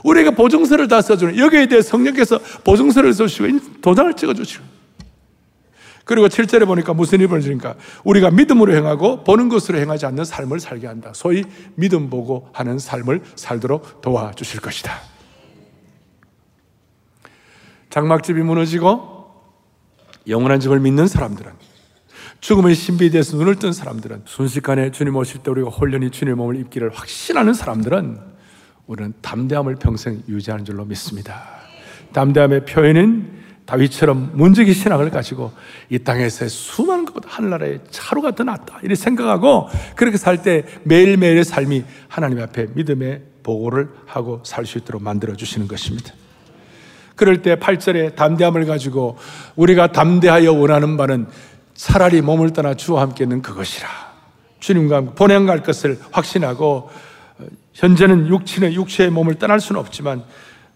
우리가 0.03 0.31
보증서를 0.31 0.87
다 0.87 1.01
써주는 1.01 1.37
여기에 1.37 1.67
대해 1.67 1.81
성령께서 1.81 2.39
보증서를 2.63 3.13
써주시고 3.13 3.81
도장을 3.81 4.13
찍어주시고 4.15 4.75
그리고 6.05 6.27
7절에 6.27 6.67
보니까 6.67 6.93
무슨 6.93 7.19
일을 7.21 7.41
주니까 7.41 7.75
우리가 8.03 8.29
믿음으로 8.29 8.75
행하고 8.75 9.23
보는 9.23 9.49
것으로 9.49 9.79
행하지 9.79 10.05
않는 10.05 10.23
삶을 10.23 10.59
살게 10.59 10.85
한다. 10.85 11.11
소위 11.13 11.43
믿음 11.75 12.09
보고 12.09 12.49
하는 12.53 12.77
삶을 12.77 13.21
살도록 13.35 14.01
도와주실 14.01 14.61
것이다. 14.61 14.91
장막집이 17.89 18.41
무너지고 18.41 19.31
영원한 20.27 20.59
집을 20.59 20.79
믿는 20.79 21.07
사람들은 21.07 21.64
죽음의 22.39 22.75
신비에 22.75 23.09
대해서 23.09 23.37
눈을 23.37 23.55
뜬 23.55 23.73
사람들은 23.73 24.23
순식간에 24.25 24.91
주님 24.91 25.15
오실 25.15 25.41
때 25.41 25.49
우리가 25.51 25.69
홀연히 25.69 26.11
주님의 26.11 26.35
몸을 26.35 26.57
입기를 26.57 26.91
확신하는 26.93 27.53
사람들은 27.53 28.19
우리는 28.87 29.13
담대함을 29.21 29.75
평생 29.75 30.21
유지하는 30.27 30.63
줄로 30.63 30.85
믿습니다. 30.85 31.43
담대함의 32.13 32.65
표현은 32.65 33.45
다윗처럼 33.65 34.33
문지기 34.35 34.73
신앙을 34.73 35.09
가지고 35.09 35.51
이 35.89 35.97
땅에서의 35.97 36.49
수많은 36.49 37.05
것보다 37.05 37.29
하늘나라의 37.31 37.79
차로가 37.89 38.35
더 38.35 38.43
낫다. 38.43 38.77
이렇게 38.83 38.93
생각하고 38.93 39.67
그렇게 39.95 40.17
살 40.17 40.43
때 40.43 40.65
매일매일의 40.83 41.43
삶이 41.43 41.83
하나님 42.07 42.39
앞에 42.41 42.67
믿음의 42.75 43.23
보고를 43.41 43.89
하고 44.05 44.41
살 44.45 44.67
수 44.67 44.77
있도록 44.77 45.01
만들어 45.01 45.35
주시는 45.35 45.67
것입니다. 45.67 46.13
그럴 47.15 47.41
때 47.41 47.55
8절에 47.55 48.15
담대함을 48.15 48.65
가지고 48.65 49.17
우리가 49.55 49.91
담대하여 49.91 50.53
원하는 50.53 50.95
바는 50.97 51.27
차라리 51.75 52.21
몸을 52.21 52.53
떠나 52.53 52.73
주와 52.73 53.01
함께 53.01 53.25
있는 53.25 53.41
그것이라. 53.41 53.87
주님과 54.59 55.01
본향 55.11 55.45
갈 55.45 55.61
것을 55.61 55.99
확신하고 56.11 56.89
어, 57.37 57.45
현재는 57.73 58.27
육신의 58.27 58.73
육체의 58.75 59.11
몸을 59.11 59.35
떠날 59.35 59.59
수는 59.59 59.79
없지만 59.79 60.23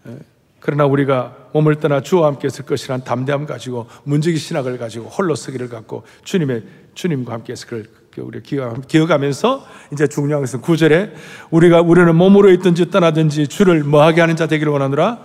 어, 0.04 0.18
그러나 0.60 0.84
우리가 0.84 1.34
몸을 1.54 1.76
떠나 1.76 2.02
주와 2.02 2.28
함께 2.28 2.46
있을 2.46 2.66
것이란 2.66 3.02
담대함 3.02 3.46
가지고 3.46 3.88
문지기 4.04 4.38
신학을 4.38 4.78
가지고 4.78 5.08
홀로 5.08 5.34
서기를 5.34 5.70
갖고 5.70 6.04
주님의 6.22 6.62
주님과 6.94 7.32
함께 7.32 7.54
있을 7.54 7.66
걸 7.66 7.86
우리 8.18 8.42
기억하면서 8.42 9.66
이제 9.92 10.06
중요한 10.06 10.42
것은 10.42 10.60
구절에 10.60 11.14
우리가 11.50 11.80
우리는 11.80 12.14
몸으로 12.14 12.50
있든지 12.50 12.90
떠나든지 12.90 13.48
주를 13.48 13.82
뭐하게 13.84 14.20
하는 14.20 14.36
자 14.36 14.46
되기를 14.46 14.70
원하노라? 14.70 15.18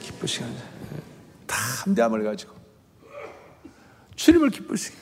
기쁘시게 0.00 0.44
하는 0.44 0.56
자. 0.58 0.64
담대함을 1.46 2.24
가지고. 2.24 2.54
주님을 4.16 4.50
기쁘시게 4.50 5.01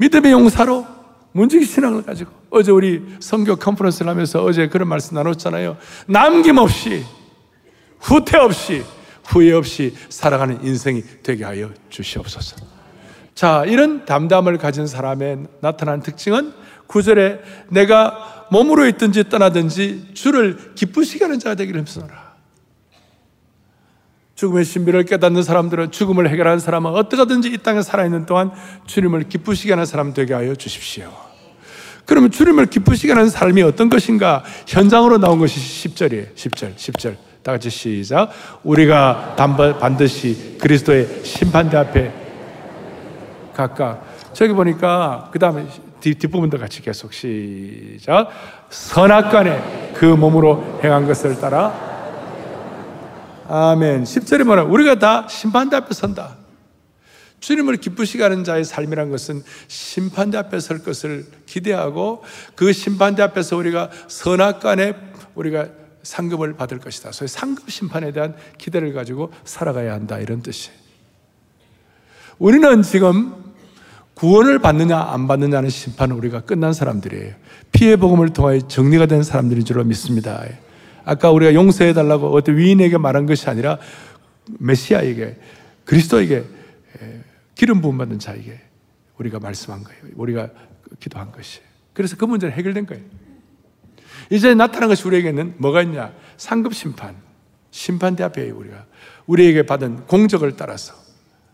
믿음의 0.00 0.32
용사로 0.32 0.86
문지기 1.32 1.66
신앙을 1.66 2.02
가지고 2.02 2.32
어제 2.48 2.72
우리 2.72 3.04
성교 3.20 3.56
컨퍼런스를 3.56 4.10
하면서 4.10 4.42
어제 4.42 4.66
그런 4.66 4.88
말씀 4.88 5.14
나눴잖아요. 5.14 5.76
남김없이 6.06 7.04
후퇴 8.00 8.38
없이 8.38 8.82
후회 9.24 9.52
없이 9.52 9.94
살아가는 10.08 10.64
인생이 10.64 11.04
되게 11.22 11.44
하여 11.44 11.70
주시옵소서. 11.90 12.56
자, 13.34 13.64
이런 13.66 14.06
담담을 14.06 14.56
가진 14.56 14.86
사람의 14.86 15.44
나타난 15.60 16.00
특징은 16.00 16.52
구절에 16.86 17.40
내가 17.68 18.46
몸으로 18.50 18.86
있든지 18.86 19.28
떠나든지 19.28 20.14
주를 20.14 20.74
기쁘시게 20.74 21.24
하는 21.26 21.38
자가 21.38 21.54
되기를 21.54 21.78
힘쓰노라. 21.80 22.29
죽음의 24.40 24.64
신비를 24.64 25.04
깨닫는 25.04 25.42
사람들은 25.42 25.90
죽음을 25.90 26.30
해결하는 26.30 26.60
사람은 26.60 26.92
어떻게든지 26.92 27.50
이 27.50 27.58
땅에 27.58 27.82
살아있는 27.82 28.24
동안 28.24 28.50
주님을 28.86 29.28
기쁘시게 29.28 29.72
하는 29.72 29.84
사람 29.84 30.14
되게 30.14 30.32
하여 30.32 30.54
주십시오. 30.54 31.12
그러면 32.06 32.30
주님을 32.30 32.66
기쁘시게 32.66 33.12
하는 33.12 33.28
삶이 33.28 33.60
어떤 33.60 33.90
것인가? 33.90 34.42
현장으로 34.66 35.18
나온 35.18 35.38
것이 35.38 35.60
10절이에요. 35.60 36.34
10절, 36.34 36.74
10절. 36.74 37.16
다 37.42 37.52
같이 37.52 37.68
시작. 37.68 38.30
우리가 38.64 39.36
반드시 39.36 40.56
그리스도의 40.58 41.20
심판대 41.22 41.76
앞에 41.76 42.10
각각. 43.52 44.06
저기 44.32 44.54
보니까, 44.54 45.28
그 45.32 45.38
다음에 45.38 45.66
뒷부분도 46.00 46.56
같이 46.58 46.80
계속 46.80 47.12
시작. 47.12 48.30
선악간에 48.70 49.92
그 49.96 50.06
몸으로 50.06 50.80
행한 50.82 51.06
것을 51.06 51.38
따라 51.38 51.89
아멘. 53.52 54.04
10절에 54.04 54.44
뭐라 54.44 54.62
우리가 54.62 55.00
다 55.00 55.26
심판대 55.28 55.74
앞에 55.74 55.92
선다. 55.92 56.36
주님을 57.40 57.78
기쁘시게 57.78 58.22
하는 58.22 58.44
자의 58.44 58.64
삶이란 58.64 59.10
것은 59.10 59.42
심판대 59.66 60.38
앞에 60.38 60.60
설 60.60 60.84
것을 60.84 61.26
기대하고 61.46 62.22
그 62.54 62.72
심판대 62.72 63.22
앞에서 63.24 63.56
우리가 63.56 63.90
선악간에 64.06 64.94
우리가 65.34 65.66
상급을 66.04 66.54
받을 66.54 66.78
것이다. 66.78 67.10
소위 67.10 67.26
상급 67.26 67.68
심판에 67.68 68.12
대한 68.12 68.36
기대를 68.56 68.92
가지고 68.92 69.32
살아가야 69.44 69.94
한다. 69.94 70.20
이런 70.20 70.42
뜻이에요. 70.42 70.78
우리는 72.38 72.82
지금 72.82 73.34
구원을 74.14 74.60
받느냐 74.60 74.96
안 74.96 75.26
받느냐는 75.26 75.70
심판은 75.70 76.14
우리가 76.14 76.42
끝난 76.42 76.72
사람들이에요. 76.72 77.34
피해 77.72 77.96
복음을 77.96 78.28
통하여 78.32 78.60
정리가 78.60 79.06
된 79.06 79.24
사람들인 79.24 79.64
줄로 79.64 79.82
믿습니다. 79.82 80.44
아까 81.04 81.30
우리가 81.30 81.54
용서해 81.54 81.92
달라고 81.92 82.28
어떤 82.28 82.56
위인에게 82.56 82.98
말한 82.98 83.26
것이 83.26 83.48
아니라 83.48 83.78
메시아에게 84.58 85.36
그리스도에게 85.84 86.44
기름 87.54 87.80
부음 87.80 87.98
받는 87.98 88.18
자에게 88.18 88.58
우리가 89.18 89.38
말씀한 89.38 89.84
거예요. 89.84 90.00
우리가 90.14 90.48
기도한 90.98 91.30
것이. 91.32 91.60
그래서 91.92 92.16
그 92.16 92.24
문제는 92.24 92.54
해결된 92.54 92.86
거예요. 92.86 93.02
이제 94.30 94.54
나타난 94.54 94.88
것이 94.88 95.06
우리에게는 95.06 95.54
뭐가 95.58 95.82
있냐? 95.82 96.12
상급 96.36 96.74
심판. 96.74 97.16
심판대 97.70 98.24
앞에 98.24 98.50
우리가 98.50 98.84
우리에게 99.26 99.64
받은 99.64 100.06
공적을 100.06 100.56
따라서 100.56 100.94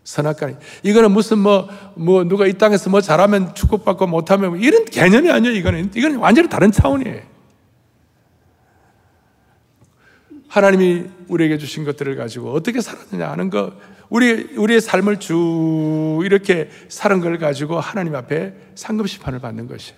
선악간이 0.05 0.57
이거는 0.85 1.11
무슨 1.11 1.39
뭐, 1.39 1.69
뭐, 1.95 2.25
누가 2.25 2.47
이 2.47 2.53
땅에서 2.53 2.89
뭐 2.91 3.01
잘하면 3.01 3.55
축복받고 3.55 4.07
못하면 4.07 4.51
뭐 4.51 4.59
이런 4.59 4.85
개념이 4.85 5.31
아니에요. 5.31 5.55
이거는. 5.57 5.91
이거는 5.95 6.19
완전히 6.19 6.49
다른 6.49 6.71
차원이에요. 6.71 7.36
하나님이 10.49 11.05
우리에게 11.29 11.59
주신 11.59 11.85
것들을 11.85 12.17
가지고 12.17 12.53
어떻게 12.53 12.81
살았느냐 12.81 13.31
하는 13.31 13.51
거, 13.51 13.73
우리, 14.09 14.55
우리의 14.57 14.81
삶을 14.81 15.19
쭉 15.19 16.23
이렇게 16.25 16.71
사는 16.89 17.21
걸 17.21 17.39
가지고 17.39 17.81
하나님 17.81 18.15
앞에 18.15 18.55
상급 18.75 19.09
심판을 19.09 19.41
받는 19.41 19.67
것이. 19.67 19.95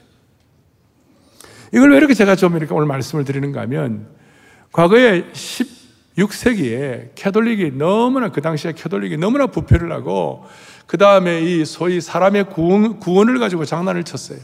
이걸 1.73 1.91
왜 1.91 1.99
이렇게 1.99 2.15
제가 2.15 2.35
좀 2.37 2.57
이렇게 2.57 2.73
오늘 2.73 2.87
말씀을 2.87 3.25
드리는가 3.25 3.61
하면, 3.63 4.09
과거에 4.73 5.31
16세기에 5.33 7.11
캐톨릭이 7.15 7.73
너무나, 7.77 8.31
그 8.31 8.41
당시에 8.41 8.73
캐톨릭이 8.73 9.19
너무나 9.19 9.47
부패를 9.47 9.93
하고, 9.93 10.47
그 10.87 10.97
다음에 10.97 11.43
이 11.43 11.67
소위 11.67 12.01
사람의 12.01 12.45
구원, 12.45 12.99
구원을 12.99 13.39
가지고 13.39 13.67
장난을 13.67 14.05
쳤어요. 14.05 14.39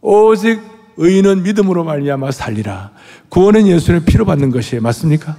오직 0.00 0.77
의인은 0.98 1.44
믿음으로 1.44 1.84
말미암아 1.84 2.32
살리라. 2.32 2.90
구원은 3.28 3.66
예수를 3.66 4.00
피로 4.04 4.24
받는 4.24 4.50
것이에요. 4.50 4.82
맞습니까? 4.82 5.36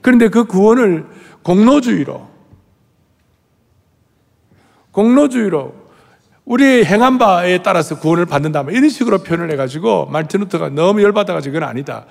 그런데 0.00 0.28
그 0.28 0.44
구원을 0.44 1.04
공로주의로 1.42 2.28
공로주의로 4.92 5.74
우리 6.44 6.84
행한 6.84 7.18
바에 7.18 7.62
따라서 7.62 7.98
구원을 7.98 8.24
받는다. 8.24 8.64
이런 8.70 8.88
식으로 8.88 9.18
표현을 9.18 9.50
해가지고 9.52 10.06
말틴 10.06 10.40
루터가 10.40 10.70
너무 10.70 11.02
열받아가지고 11.02 11.52
그건 11.52 11.68
아니다. 11.68 12.06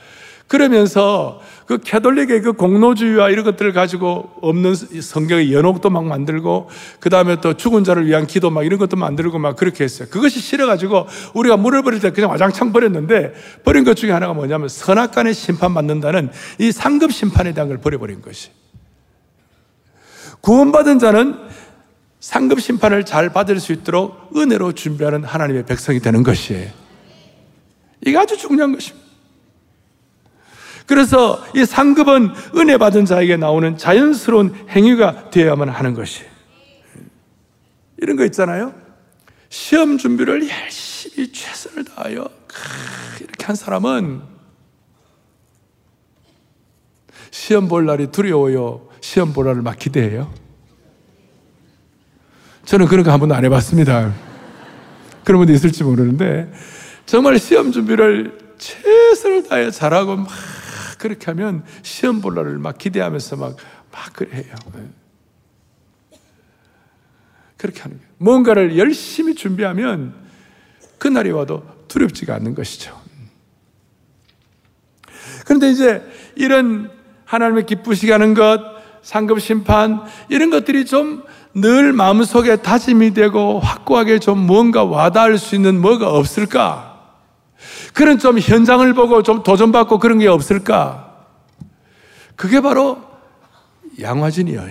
그러면서 0.47 1.41
그 1.65 1.77
캐톨릭의 1.79 2.41
그 2.41 2.53
공로주의와 2.53 3.29
이런 3.29 3.43
것들을 3.43 3.73
가지고 3.73 4.31
없는 4.41 4.75
성경의 4.75 5.53
연옥도 5.53 5.89
막 5.89 6.05
만들고 6.05 6.69
그 7.01 7.09
다음에 7.09 7.41
또 7.41 7.55
죽은 7.55 7.83
자를 7.83 8.07
위한 8.07 8.25
기도 8.25 8.49
막 8.49 8.65
이런 8.65 8.79
것도 8.79 8.95
만들고 8.95 9.39
막 9.39 9.57
그렇게 9.57 9.83
했어요. 9.83 10.07
그것이 10.09 10.39
싫어가지고 10.39 11.07
우리가 11.33 11.57
물을 11.57 11.83
버릴 11.83 11.99
때 11.99 12.11
그냥 12.11 12.29
와장창 12.29 12.71
버렸는데 12.71 13.33
버린 13.65 13.83
것 13.83 13.95
중에 13.95 14.11
하나가 14.11 14.33
뭐냐면 14.33 14.69
선악간의 14.69 15.33
심판 15.33 15.73
받는다는 15.73 16.29
이 16.59 16.71
상급 16.71 17.11
심판에 17.11 17.53
대한 17.53 17.67
걸 17.67 17.79
버려버린 17.79 18.21
것이. 18.21 18.49
구원받은 20.39 20.99
자는 20.99 21.35
상급 22.21 22.61
심판을 22.61 23.03
잘 23.03 23.33
받을 23.33 23.59
수 23.59 23.73
있도록 23.73 24.31
은혜로 24.35 24.71
준비하는 24.71 25.25
하나님의 25.25 25.65
백성이 25.65 25.99
되는 25.99 26.23
것이에요. 26.23 26.69
이게 28.05 28.17
아주 28.17 28.37
중요한 28.37 28.71
것입니다. 28.73 29.06
그래서 30.87 31.43
이 31.53 31.65
상급은 31.65 32.31
은혜 32.55 32.77
받은 32.77 33.05
자에게 33.05 33.35
나오는 33.37 33.77
자연스러운 33.77 34.55
행위가 34.69 35.29
되어야만 35.29 35.69
하는 35.69 35.93
것이. 35.93 36.23
이런 37.97 38.15
거 38.15 38.23
있잖아요. 38.25 38.73
시험 39.49 39.97
준비를 39.97 40.47
열심히 40.49 41.31
최선을 41.31 41.83
다하여 41.85 42.29
이렇게 43.19 43.45
한 43.45 43.55
사람은 43.55 44.21
시험 47.31 47.67
볼 47.67 47.85
날이 47.85 48.07
두려워요. 48.07 48.87
시험 49.01 49.33
볼 49.33 49.45
날을 49.45 49.61
막 49.61 49.77
기대해요. 49.77 50.31
저는 52.65 52.87
그런 52.87 53.03
거 53.03 53.11
한 53.11 53.19
번도 53.19 53.35
안 53.35 53.43
해봤습니다. 53.45 54.13
그런 55.25 55.39
분도 55.39 55.53
있을지 55.53 55.83
모르는데 55.83 56.51
정말 57.05 57.39
시험 57.39 57.71
준비를 57.71 58.37
최선을 58.57 59.43
다해 59.47 59.71
잘하고 59.71 60.15
막 60.17 60.27
그렇게 60.97 61.25
하면 61.27 61.63
시험 61.81 62.21
볼 62.21 62.35
날을 62.35 62.57
막 62.57 62.77
기대하면서 62.77 63.35
막, 63.35 63.57
막 63.91 64.13
그래 64.13 64.29
해요. 64.43 64.55
네. 64.73 64.89
그렇게 67.57 67.81
하는 67.81 67.97
거예요. 67.97 68.11
뭔가를 68.17 68.77
열심히 68.77 69.35
준비하면 69.35 70.13
그날이 70.97 71.31
와도 71.31 71.63
두렵지가 71.87 72.35
않는 72.35 72.55
것이죠. 72.55 72.99
그런데 75.45 75.71
이제 75.71 76.03
이런 76.35 76.91
하나님의 77.25 77.65
기쁘시게 77.65 78.11
하는 78.11 78.33
것, 78.33 78.61
상급 79.01 79.39
심판, 79.41 80.01
이런 80.29 80.49
것들이 80.49 80.85
좀 80.85 81.23
늘 81.59 81.91
마음속에 81.91 82.57
다짐이 82.57 83.15
되고 83.15 83.59
확고하게 83.59 84.19
좀 84.19 84.45
뭔가 84.45 84.83
와닿을 84.83 85.39
수 85.39 85.55
있는 85.55 85.81
뭐가 85.81 86.07
없을까? 86.07 86.86
그런 87.97 88.19
좀 88.19 88.37
현장을 88.37 88.93
보고 88.93 89.23
좀 89.23 89.41
도전받고 89.41 89.97
그런 89.97 90.19
게 90.19 90.27
없을까? 90.27 91.15
그게 92.35 92.61
바로 92.61 92.99
양화진이에요. 93.99 94.61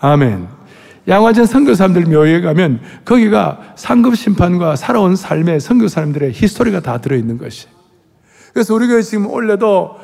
아멘. 0.00 0.48
양화진 1.06 1.46
선교사람들 1.46 2.06
묘에 2.06 2.40
가면 2.40 2.80
거기가 3.04 3.74
상급 3.76 4.16
심판과 4.16 4.74
살아온 4.74 5.14
삶의 5.14 5.60
선교사람들의 5.60 6.32
히스토리가 6.32 6.80
다 6.80 6.98
들어있는 6.98 7.38
것이. 7.38 7.68
그래서 8.52 8.74
우리 8.74 8.88
교회 8.88 9.00
지금 9.00 9.30
올해도 9.30 10.00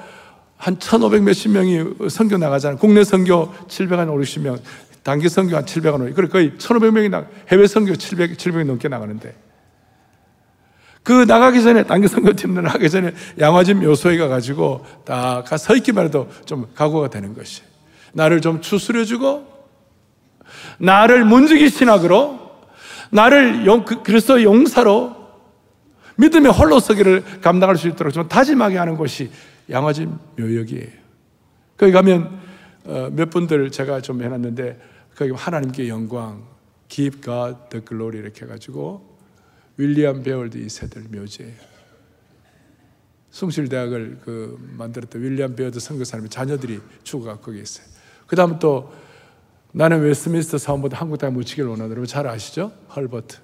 한 0.57 0.79
1,500 0.79 1.25
몇십 1.25 1.51
명이 1.51 2.09
선교 2.11 2.39
나가잖아요. 2.39 2.79
국내 2.79 3.03
선교 3.03 3.53
700한 3.67 4.09
5, 4.09 4.19
60명, 4.19 4.61
단기 5.03 5.29
선교 5.29 5.57
한 5.57 5.65
700한 5.65 6.17
5, 6.17 6.29
거의 6.29 6.53
1,500명이 6.53 7.11
나, 7.11 7.27
해외 7.49 7.67
선교 7.67 7.97
700, 7.97 8.37
700이 8.37 8.67
넘게 8.67 8.87
나가는데. 8.87 9.35
그 11.03 11.25
나가기 11.25 11.63
전에 11.63 11.83
단기 11.83 12.07
선교팀들 12.07 12.63
나가기 12.63 12.89
전에 12.89 13.13
양화진 13.39 13.81
묘소에 13.81 14.17
가가지고 14.19 14.87
딱 15.05 15.59
서 15.59 15.75
있기만 15.77 16.07
해도 16.07 16.29
좀 16.45 16.69
각오가 16.75 17.11
되는 17.11 17.35
것이 17.35 17.63
나를 18.13 18.41
좀 18.41 18.61
추스려주고 18.61 19.47
나를 20.79 21.25
문지기 21.25 21.69
신학으로 21.71 22.41
나를 23.11 23.67
용, 23.67 23.85
그, 23.85 24.03
그리스도 24.03 24.43
용사로 24.43 25.17
믿음의 26.17 26.53
홀로 26.53 26.79
서기를 26.79 27.41
감당할 27.41 27.77
수 27.77 27.89
있도록 27.89 28.13
좀 28.13 28.29
다짐하게 28.29 28.79
하는 28.79 28.97
것이 28.97 29.31
양화진 29.71 30.19
묘역이에요. 30.39 30.89
거기 31.77 31.93
가면 31.93 32.41
어, 32.85 33.09
몇 33.13 33.31
분들 33.31 33.71
제가 33.71 34.01
좀 34.01 34.23
해놨는데 34.23 34.81
거기 35.17 35.31
하나님께 35.33 35.89
영광, 35.89 36.43
Give 36.89 37.21
God 37.21 37.57
the 37.71 37.85
glory 37.85 38.21
이렇게 38.21 38.45
해가지고 38.45 39.12
윌리엄 39.83 40.23
베어드 40.23 40.59
이 40.59 40.69
세대를 40.69 41.09
묘지해요. 41.09 41.55
숭실대학을 43.31 44.19
그 44.25 44.59
만들었던 44.79 45.21
윌리엄 45.21 45.57
베어드 45.57 45.81
선교사님의 45.81 46.31
자녀들이 46.31 46.81
주가 47.03 47.39
거기 47.39 47.61
있어요. 47.61 47.87
그 48.27 48.37
다음 48.37 48.59
또 48.59 48.93
나는 49.73 50.03
웨스트민스터 50.03 50.59
사원보다 50.59 51.01
한국 51.01 51.17
땅에 51.19 51.33
묻히기를 51.33 51.69
원하는 51.69 51.91
여러분 51.91 52.07
잘 52.07 52.27
아시죠? 52.29 52.73
헐버트. 52.95 53.39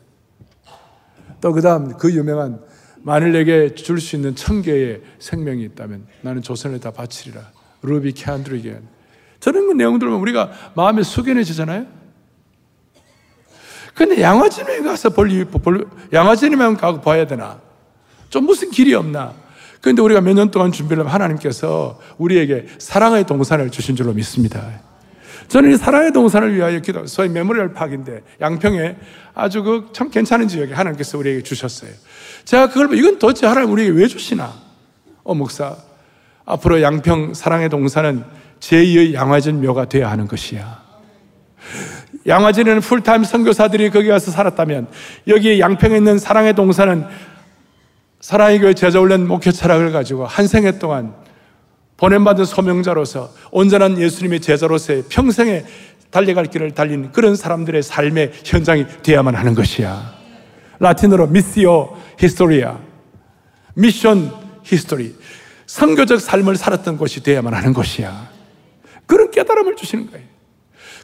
또 1.41 1.53
그 1.53 1.61
다음 1.61 1.97
그 1.97 2.13
유명한 2.15 2.61
만일 2.99 3.33
내게 3.33 3.75
줄 3.75 3.99
수 4.01 4.17
있는 4.17 4.35
천 4.37 4.61
개의 4.63 5.03
생명이 5.19 5.63
있다면 5.65 6.07
나는 6.23 6.43
조선을 6.43 6.81
다 6.81 6.91
바치리라. 6.93 7.51
루비 7.83 8.13
켄드릭. 8.13 8.83
저런 9.41 9.69
그 9.69 9.73
내용 9.73 9.99
들으면 9.99 10.21
우리가 10.21 10.73
마음에 10.75 11.03
숙연해지잖아요. 11.03 11.98
근데 13.99 14.23
양화진에 14.23 14.79
가서 14.83 15.11
볼, 15.11 15.29
볼 15.45 15.89
양화진에만 16.13 16.77
가고 16.77 17.01
봐야 17.01 17.27
되나? 17.27 17.59
좀 18.31 18.45
무슨 18.47 18.71
길이 18.71 18.95
없나? 18.95 19.35
그런데 19.81 20.03
우리가 20.03 20.21
몇 20.21 20.35
년 20.35 20.51
동안 20.53 20.71
준비를 20.71 21.01
하면 21.03 21.13
하나님께서 21.13 21.99
우리에게 22.17 22.67
사랑의 22.79 23.27
동산을 23.27 23.71
주신 23.71 23.97
줄로 23.97 24.13
믿습니다. 24.13 24.65
저는 25.49 25.73
이 25.73 25.77
사랑의 25.77 26.13
동산을 26.13 26.55
위하여 26.55 26.79
기도, 26.79 27.07
소위 27.07 27.29
memorial 27.29 27.73
park인데 27.73 28.23
양평에 28.41 28.97
아주 29.35 29.63
그 29.65 29.89
참 29.93 30.11
괜찮은 30.11 30.47
지역에 30.47 30.75
하나님께서 30.75 31.19
우리에게 31.19 31.43
주셨어요. 31.43 31.91
제가 32.45 32.69
그걸 32.69 32.97
이건 32.97 33.19
도대체 33.19 33.47
하나님 33.47 33.73
우리에게 33.73 33.93
왜 33.99 34.07
주시나? 34.07 34.53
어 35.25 35.35
목사, 35.35 35.75
앞으로 36.45 36.83
양평 36.83 37.35
사랑의 37.35 37.69
동산은 37.69 38.25
제2의 38.61 39.15
양화진 39.15 39.61
묘가 39.61 39.87
되어야 39.87 40.11
하는 40.11 40.29
것이야. 40.29 40.88
양화진에는 42.29 42.81
풀타임 42.81 43.25
선교사들이 43.25 43.91
거기 43.91 44.09
가서 44.09 44.31
살았다면 44.31 44.89
여기 45.29 45.59
양평에 45.61 45.97
있는 45.97 46.19
사랑의 46.19 46.55
동산은 46.55 47.07
사랑의 48.21 48.59
교회 48.61 48.75
제자 48.75 49.01
훈련 49.01 49.27
목회 49.27 49.51
철학을 49.51 49.93
가지고 49.93 50.27
한 50.27 50.47
생애 50.47 50.79
동안 50.79 51.15
보냄받은 51.97 52.45
소명자로서 52.45 53.33
온전한 53.51 53.99
예수님의 53.99 54.41
제자로서의 54.41 55.05
평생에 55.09 55.65
달려갈 56.11 56.47
길을 56.47 56.73
달린 56.73 57.11
그런 57.13 57.35
사람들의 57.35 57.83
삶의 57.83 58.33
현장이 58.45 58.87
되어야만 59.03 59.35
하는 59.35 59.55
것이야. 59.55 60.15
라틴어로 60.79 61.27
missio 61.29 61.97
historia. 62.19 62.79
mission 63.75 64.33
history. 64.65 65.15
선교적 65.67 66.21
삶을 66.21 66.57
살았던 66.57 66.99
곳이 66.99 67.23
되어야만 67.23 67.53
하는 67.53 67.73
것이야. 67.73 68.31
그런 69.07 69.31
깨달음을 69.31 69.77
주시는 69.77 70.11
거예요. 70.11 70.25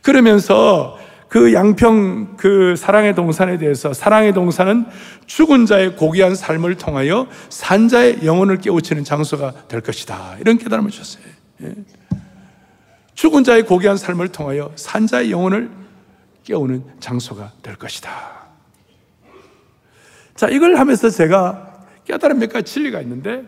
그러면서 0.02 0.98
그 1.34 1.52
양평 1.52 2.36
그 2.36 2.76
사랑의 2.76 3.16
동산에 3.16 3.58
대해서 3.58 3.92
사랑의 3.92 4.32
동산은 4.34 4.86
죽은 5.26 5.66
자의 5.66 5.96
고귀한 5.96 6.36
삶을 6.36 6.76
통하여 6.76 7.26
산자의 7.48 8.24
영혼을 8.24 8.58
깨우치는 8.58 9.02
장소가 9.02 9.66
될 9.66 9.80
것이다. 9.80 10.36
이런 10.38 10.58
깨달음을 10.58 10.92
주셨어요. 10.92 11.24
예. 11.64 11.74
죽은 13.16 13.42
자의 13.42 13.64
고귀한 13.64 13.96
삶을 13.96 14.28
통하여 14.28 14.70
산자의 14.76 15.32
영혼을 15.32 15.72
깨우는 16.44 16.84
장소가 17.00 17.50
될 17.64 17.74
것이다. 17.74 18.12
자, 20.36 20.48
이걸 20.48 20.76
하면서 20.76 21.10
제가 21.10 21.82
깨달은 22.04 22.38
몇 22.38 22.52
가지 22.52 22.74
진리가 22.74 23.00
있는데 23.00 23.42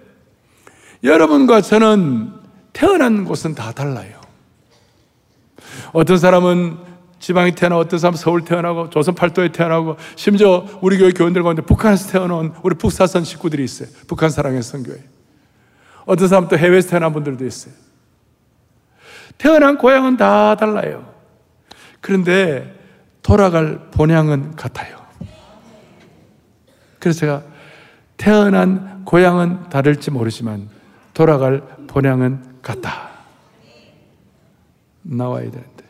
여러분과 1.04 1.60
저는 1.60 2.32
태어난 2.72 3.24
곳은 3.24 3.54
다 3.54 3.70
달라요. 3.70 4.20
어떤 5.92 6.18
사람은 6.18 6.95
지방에 7.18 7.50
태어나 7.52 7.78
어떤 7.78 7.98
사람 7.98 8.14
서울 8.14 8.44
태어나고 8.44 8.90
조선 8.90 9.14
팔도에 9.14 9.52
태어나고 9.52 9.96
심지어 10.16 10.66
우리 10.82 10.98
교회 10.98 11.10
교원들 11.10 11.42
가운데 11.42 11.62
북한에서 11.62 12.10
태어난 12.10 12.54
우리 12.62 12.76
북사선 12.76 13.24
식구들이 13.24 13.64
있어요. 13.64 13.88
북한 14.06 14.30
사랑의 14.30 14.62
선교회. 14.62 15.02
어떤 16.04 16.28
사람 16.28 16.48
또 16.48 16.56
해외에서 16.56 16.90
태어난 16.90 17.12
분들도 17.12 17.44
있어요. 17.44 17.74
태어난 19.38 19.78
고향은 19.78 20.16
다 20.16 20.56
달라요. 20.56 21.12
그런데 22.00 22.74
돌아갈 23.22 23.90
본향은 23.90 24.54
같아요. 24.56 24.96
그래서 26.98 27.20
제가 27.20 27.42
태어난 28.16 29.04
고향은 29.04 29.68
다를지 29.68 30.10
모르지만 30.10 30.68
돌아갈 31.12 31.62
본향은 31.86 32.60
같다. 32.62 33.10
나와야 35.02 35.50
되는데. 35.50 35.85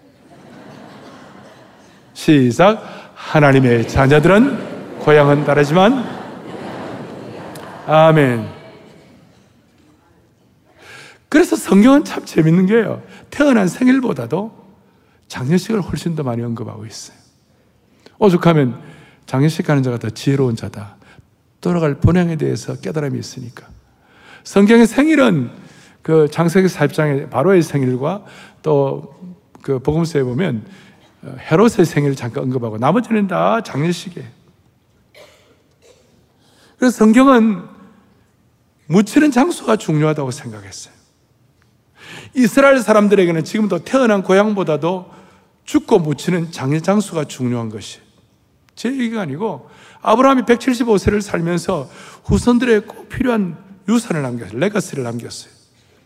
시작. 2.17 2.83
하나님의 3.15 3.87
자녀들은 3.89 4.99
고향은 5.01 5.45
다르지만 5.45 6.03
아멘. 7.87 8.49
그래서 11.29 11.57
성경은 11.57 12.05
참 12.05 12.25
재밌는 12.25 12.67
게요. 12.67 13.03
태어난 13.31 13.69
생일보다도 13.69 14.51
장례식을 15.29 15.83
훨씬 15.83 16.17
더 16.17 16.23
많이 16.23 16.43
언급하고 16.43 16.87
있어요. 16.87 17.19
오죽하면 18.19 18.81
장례식 19.27 19.67
가는 19.67 19.83
자가 19.83 19.99
더 19.99 20.09
지혜로운 20.09 20.57
자다. 20.57 20.97
돌아갈 21.61 21.97
본향에 21.97 22.37
대해서 22.37 22.81
깨달음이 22.81 23.19
있으니까. 23.19 23.67
성경의 24.43 24.87
생일은 24.87 25.51
그 26.01 26.29
장세기 26.31 26.69
4장의 26.69 27.29
바로의 27.29 27.63
생일과 27.63 28.25
또 28.63 29.17
그 29.67 29.81
복음서에 29.81 30.23
보면 30.23 30.65
헤롯의 31.39 31.85
생일을 31.85 32.17
잠깐 32.17 32.45
언급하고 32.45 32.79
나머지는 32.79 33.27
다 33.27 33.63
장례식이에요. 33.63 34.29
그래서 36.79 36.97
성경은 36.97 37.63
묻히는 38.87 39.31
장소가 39.31 39.77
중요하다고 39.77 40.31
생각했어요. 40.31 40.95
이스라엘 42.35 42.81
사람들에게는 42.81 43.45
지금도 43.45 43.81
태어난 43.81 44.23
고향보다도 44.23 45.11
죽고 45.65 45.99
묻히는 45.99 46.53
장례 46.53 46.81
장소가 46.81 47.25
중요한 47.25 47.71
것이 47.71 48.01
제 48.75 48.91
얘기가 48.91 49.23
아니고 49.23 49.69
아브라함이 50.03 50.43
175세를 50.43 51.21
살면서 51.21 51.91
후손들의 52.25 52.87
꼭 52.87 53.09
필요한 53.09 53.57
유산을 53.89 54.23
남겼어요. 54.23 54.59
레가스를 54.59 55.03
남겼어요. 55.03 55.56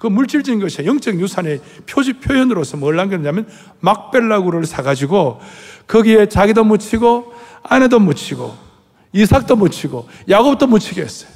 그 0.01 0.07
물질적인 0.07 0.61
것이 0.61 0.83
영적 0.87 1.21
유산의 1.21 1.61
표지 1.87 2.15
표현으로서 2.15 2.79
뭘 2.79 2.97
남겼냐면 2.97 3.47
막벨라구를 3.81 4.65
사가지고 4.65 5.41
거기에 5.87 6.27
자기도 6.27 6.65
묻히고 6.65 7.35
아내도 7.63 8.01
묻히고 8.01 8.57
이삭도 9.13 9.57
묻히고 9.57 10.09
야곱도 10.27 10.69
묻히게 10.69 11.03
했어요. 11.03 11.31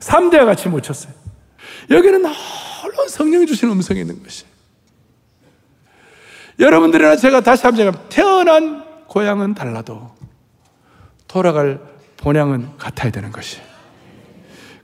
3대와 0.00 0.46
같이 0.46 0.68
묻혔어요. 0.68 1.12
여기는 1.88 2.24
홀로 2.24 3.06
성령이 3.06 3.46
주신 3.46 3.70
음성이 3.70 4.00
있는 4.00 4.20
것이에요. 4.20 4.50
여러분들이나 6.58 7.14
제가 7.14 7.40
다시 7.42 7.66
한번 7.66 7.84
제가 7.84 8.08
태어난 8.08 8.84
고향은 9.06 9.54
달라도 9.54 10.10
돌아갈 11.28 11.78
본향은 12.16 12.78
같아야 12.78 13.12
되는 13.12 13.30
것이. 13.30 13.60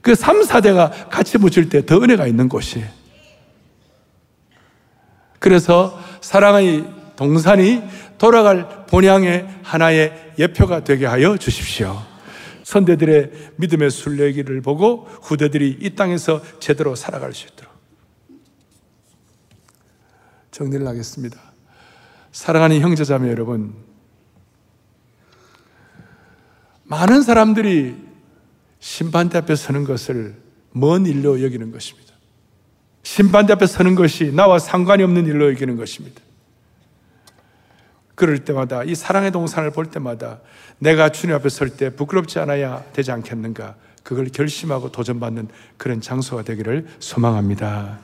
그 0.03 0.15
3, 0.15 0.41
4대가 0.41 1.09
같이 1.09 1.37
묻힐 1.37 1.69
때더 1.69 2.01
은혜가 2.01 2.27
있는 2.27 2.49
곳이. 2.49 2.83
그래서 5.39 5.97
사랑의 6.19 6.85
동산이 7.15 7.81
돌아갈 8.17 8.85
본향의 8.85 9.47
하나의 9.63 10.33
예표가 10.37 10.83
되게 10.83 11.05
하여 11.05 11.37
주십시오. 11.37 11.97
선대들의 12.63 13.53
믿음의 13.55 13.91
순례기를 13.91 14.61
보고 14.61 15.07
후대들이 15.21 15.77
이 15.79 15.95
땅에서 15.95 16.41
제대로 16.59 16.95
살아갈 16.95 17.33
수 17.33 17.47
있도록. 17.47 17.71
정리를 20.51 20.85
하겠습니다. 20.85 21.39
사랑하는 22.33 22.81
형제자매 22.81 23.29
여러분, 23.29 23.73
많은 26.83 27.21
사람들이 27.21 28.12
심판대 28.83 29.37
앞에 29.37 29.55
서는 29.55 29.85
것을 29.85 30.35
먼 30.73 31.05
일로 31.05 31.41
여기는 31.41 31.71
것입니다. 31.71 32.11
심판대 33.03 33.53
앞에 33.53 33.65
서는 33.65 33.95
것이 33.95 34.33
나와 34.33 34.59
상관이 34.59 35.03
없는 35.03 35.25
일로 35.25 35.49
여기는 35.51 35.77
것입니다. 35.77 36.21
그럴 38.13 38.43
때마다 38.43 38.83
이 38.83 38.93
사랑의 38.93 39.31
동산을 39.31 39.71
볼 39.71 39.85
때마다 39.85 40.41
내가 40.79 41.13
주님 41.13 41.33
앞에 41.33 41.47
설 41.47 41.69
때 41.69 41.95
부끄럽지 41.95 42.39
않아야 42.39 42.83
되지 42.91 43.13
않겠는가 43.13 43.77
그걸 44.03 44.27
결심하고 44.27 44.91
도전받는 44.91 45.47
그런 45.77 46.01
장소가 46.01 46.43
되기를 46.43 46.85
소망합니다. 46.99 47.99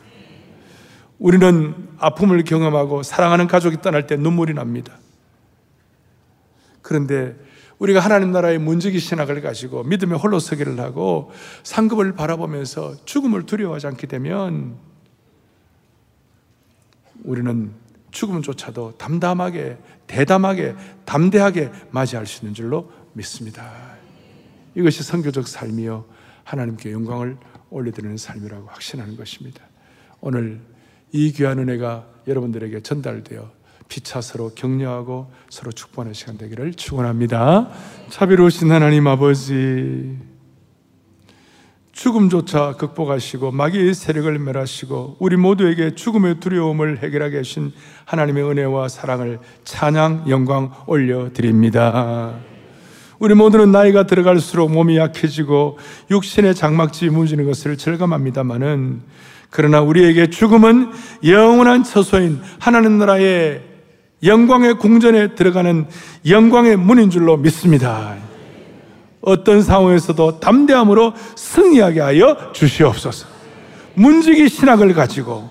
우리는 1.18 1.76
아픔을 1.98 2.46
경험하고 2.46 3.04
사랑하는 3.04 3.48
가족이 3.48 3.82
떠날 3.82 4.08
때 4.08 4.16
눈물이 4.16 4.54
납니다. 4.54 4.98
그런데 6.82 7.36
우리가 7.80 8.02
하나님 8.02 8.32
나라의 8.32 8.60
문지기 8.60 9.00
신학을 9.00 9.42
가지고 9.42 9.84
믿음의 9.84 10.20
홀로 10.20 10.40
서기를 10.40 10.80
하고 10.80 11.32
상급을 11.64 12.14
바라보면서 12.14 13.06
죽음을 13.06 13.46
두려워하지 13.46 13.88
않게 13.88 14.08
되면 14.08 14.78
우리는 17.24 17.72
죽음조차도 18.12 18.98
담담하게, 18.98 19.78
대담하게, 20.08 20.76
담대하게 21.06 21.72
맞이할 21.92 22.26
수 22.26 22.44
있는 22.44 22.54
줄로 22.54 22.92
믿습니다. 23.14 23.72
이것이 24.76 25.04
성교적 25.04 25.48
삶이요. 25.48 26.06
하나님께 26.44 26.92
영광을 26.92 27.38
올려드리는 27.70 28.18
삶이라고 28.18 28.68
확신하는 28.68 29.16
것입니다. 29.16 29.62
오늘 30.22 30.60
이 31.12 31.32
귀한 31.32 31.60
은혜가 31.60 32.08
여러분들에게 32.28 32.82
전달되어 32.82 33.52
피차 33.90 34.22
서로 34.22 34.52
격려하고 34.56 35.32
서로 35.50 35.72
축복하는 35.72 36.14
시간 36.14 36.38
되기를 36.38 36.76
축원합니다. 36.76 37.70
자비로우신 38.10 38.72
하나님 38.72 39.08
아버지 39.08 40.18
죽음조차 41.92 42.76
극복하시고 42.78 43.52
마귀의 43.52 43.94
세력을 43.94 44.40
멸하시고 44.40 45.18
우리 45.20 45.36
모두에게 45.36 45.96
죽음의 45.96 46.40
두려움을 46.40 47.00
해결하게 47.00 47.38
하신 47.38 47.74
하나님의 48.06 48.44
은혜와 48.44 48.88
사랑을 48.88 49.40
찬양 49.66 50.26
영광 50.30 50.72
올려 50.88 51.34
드립니다. 51.34 52.36
우리 53.18 53.34
모두는 53.34 53.74
나이가 53.74 54.06
들어갈수록 54.06 54.72
몸이 54.72 54.98
약해지고 54.98 55.78
육신의 56.10 56.56
장막지 56.56 57.10
무지는 57.10 57.46
것을 57.46 57.76
절감합니다마는 57.76 59.02
그러나 59.50 59.82
우리에게 59.82 60.30
죽음은 60.30 60.92
영원한 61.26 61.84
처소인 61.84 62.40
하나님 62.60 62.98
나라의 62.98 63.69
영광의 64.24 64.76
궁전에 64.80 65.36
들어가는 65.36 65.88
영광의 66.28 66.78
문인 66.78 67.10
줄로 67.10 67.38
믿습니다. 67.38 68.16
어떤 69.22 69.62
상황에서도 69.62 70.40
담대함으로 70.40 71.14
승리하게 71.36 72.00
하여 72.00 72.52
주시옵소서. 72.54 73.28
문지기 73.96 74.50
신학을 74.50 74.94
가지고 74.94 75.50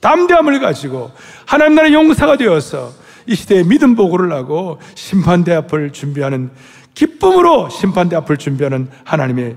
담대함을 0.00 0.60
가지고 0.60 1.10
하나님 1.46 1.74
나라의 1.76 1.94
용사가 1.94 2.36
되어서 2.36 2.92
이 3.26 3.34
시대에 3.34 3.62
믿음 3.62 3.94
보고를 3.94 4.32
하고 4.32 4.78
심판대 4.94 5.54
앞을 5.54 5.92
준비하는 5.92 6.50
기쁨으로 6.92 7.70
심판대 7.70 8.14
앞을 8.16 8.36
준비하는 8.36 8.88
하나님의 9.04 9.56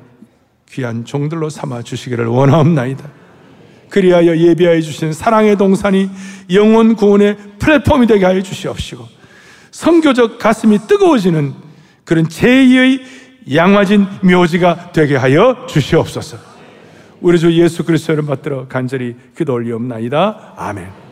귀한 0.70 1.06
종들로 1.06 1.50
삼아 1.50 1.84
주시기를 1.84 2.26
원하옵나이다. 2.28 3.17
그리하여 3.90 4.38
예비하여 4.38 4.82
주신 4.82 5.14
사랑의 5.14 5.58
동산이 5.58 6.10
영원 6.52 6.96
구원의 6.96 7.38
플랫폼이 7.60 8.08
되게 8.08 8.26
하여 8.26 8.42
주시옵시고 8.42 9.06
성교적 9.72 10.40
가슴이 10.40 10.80
뜨거워지는 10.88 11.54
그런 12.04 12.28
제2의 12.28 13.02
양화진 13.54 14.08
묘지가 14.22 14.92
되게 14.92 15.16
하여 15.16 15.66
주시옵소서. 15.68 16.38
우리 17.22 17.40
주 17.40 17.52
예수 17.54 17.84
그리스도를 17.84 18.26
받들어 18.26 18.68
간절히 18.68 19.16
기도 19.36 19.54
올리옵나이다. 19.54 20.54
아멘. 20.58 21.07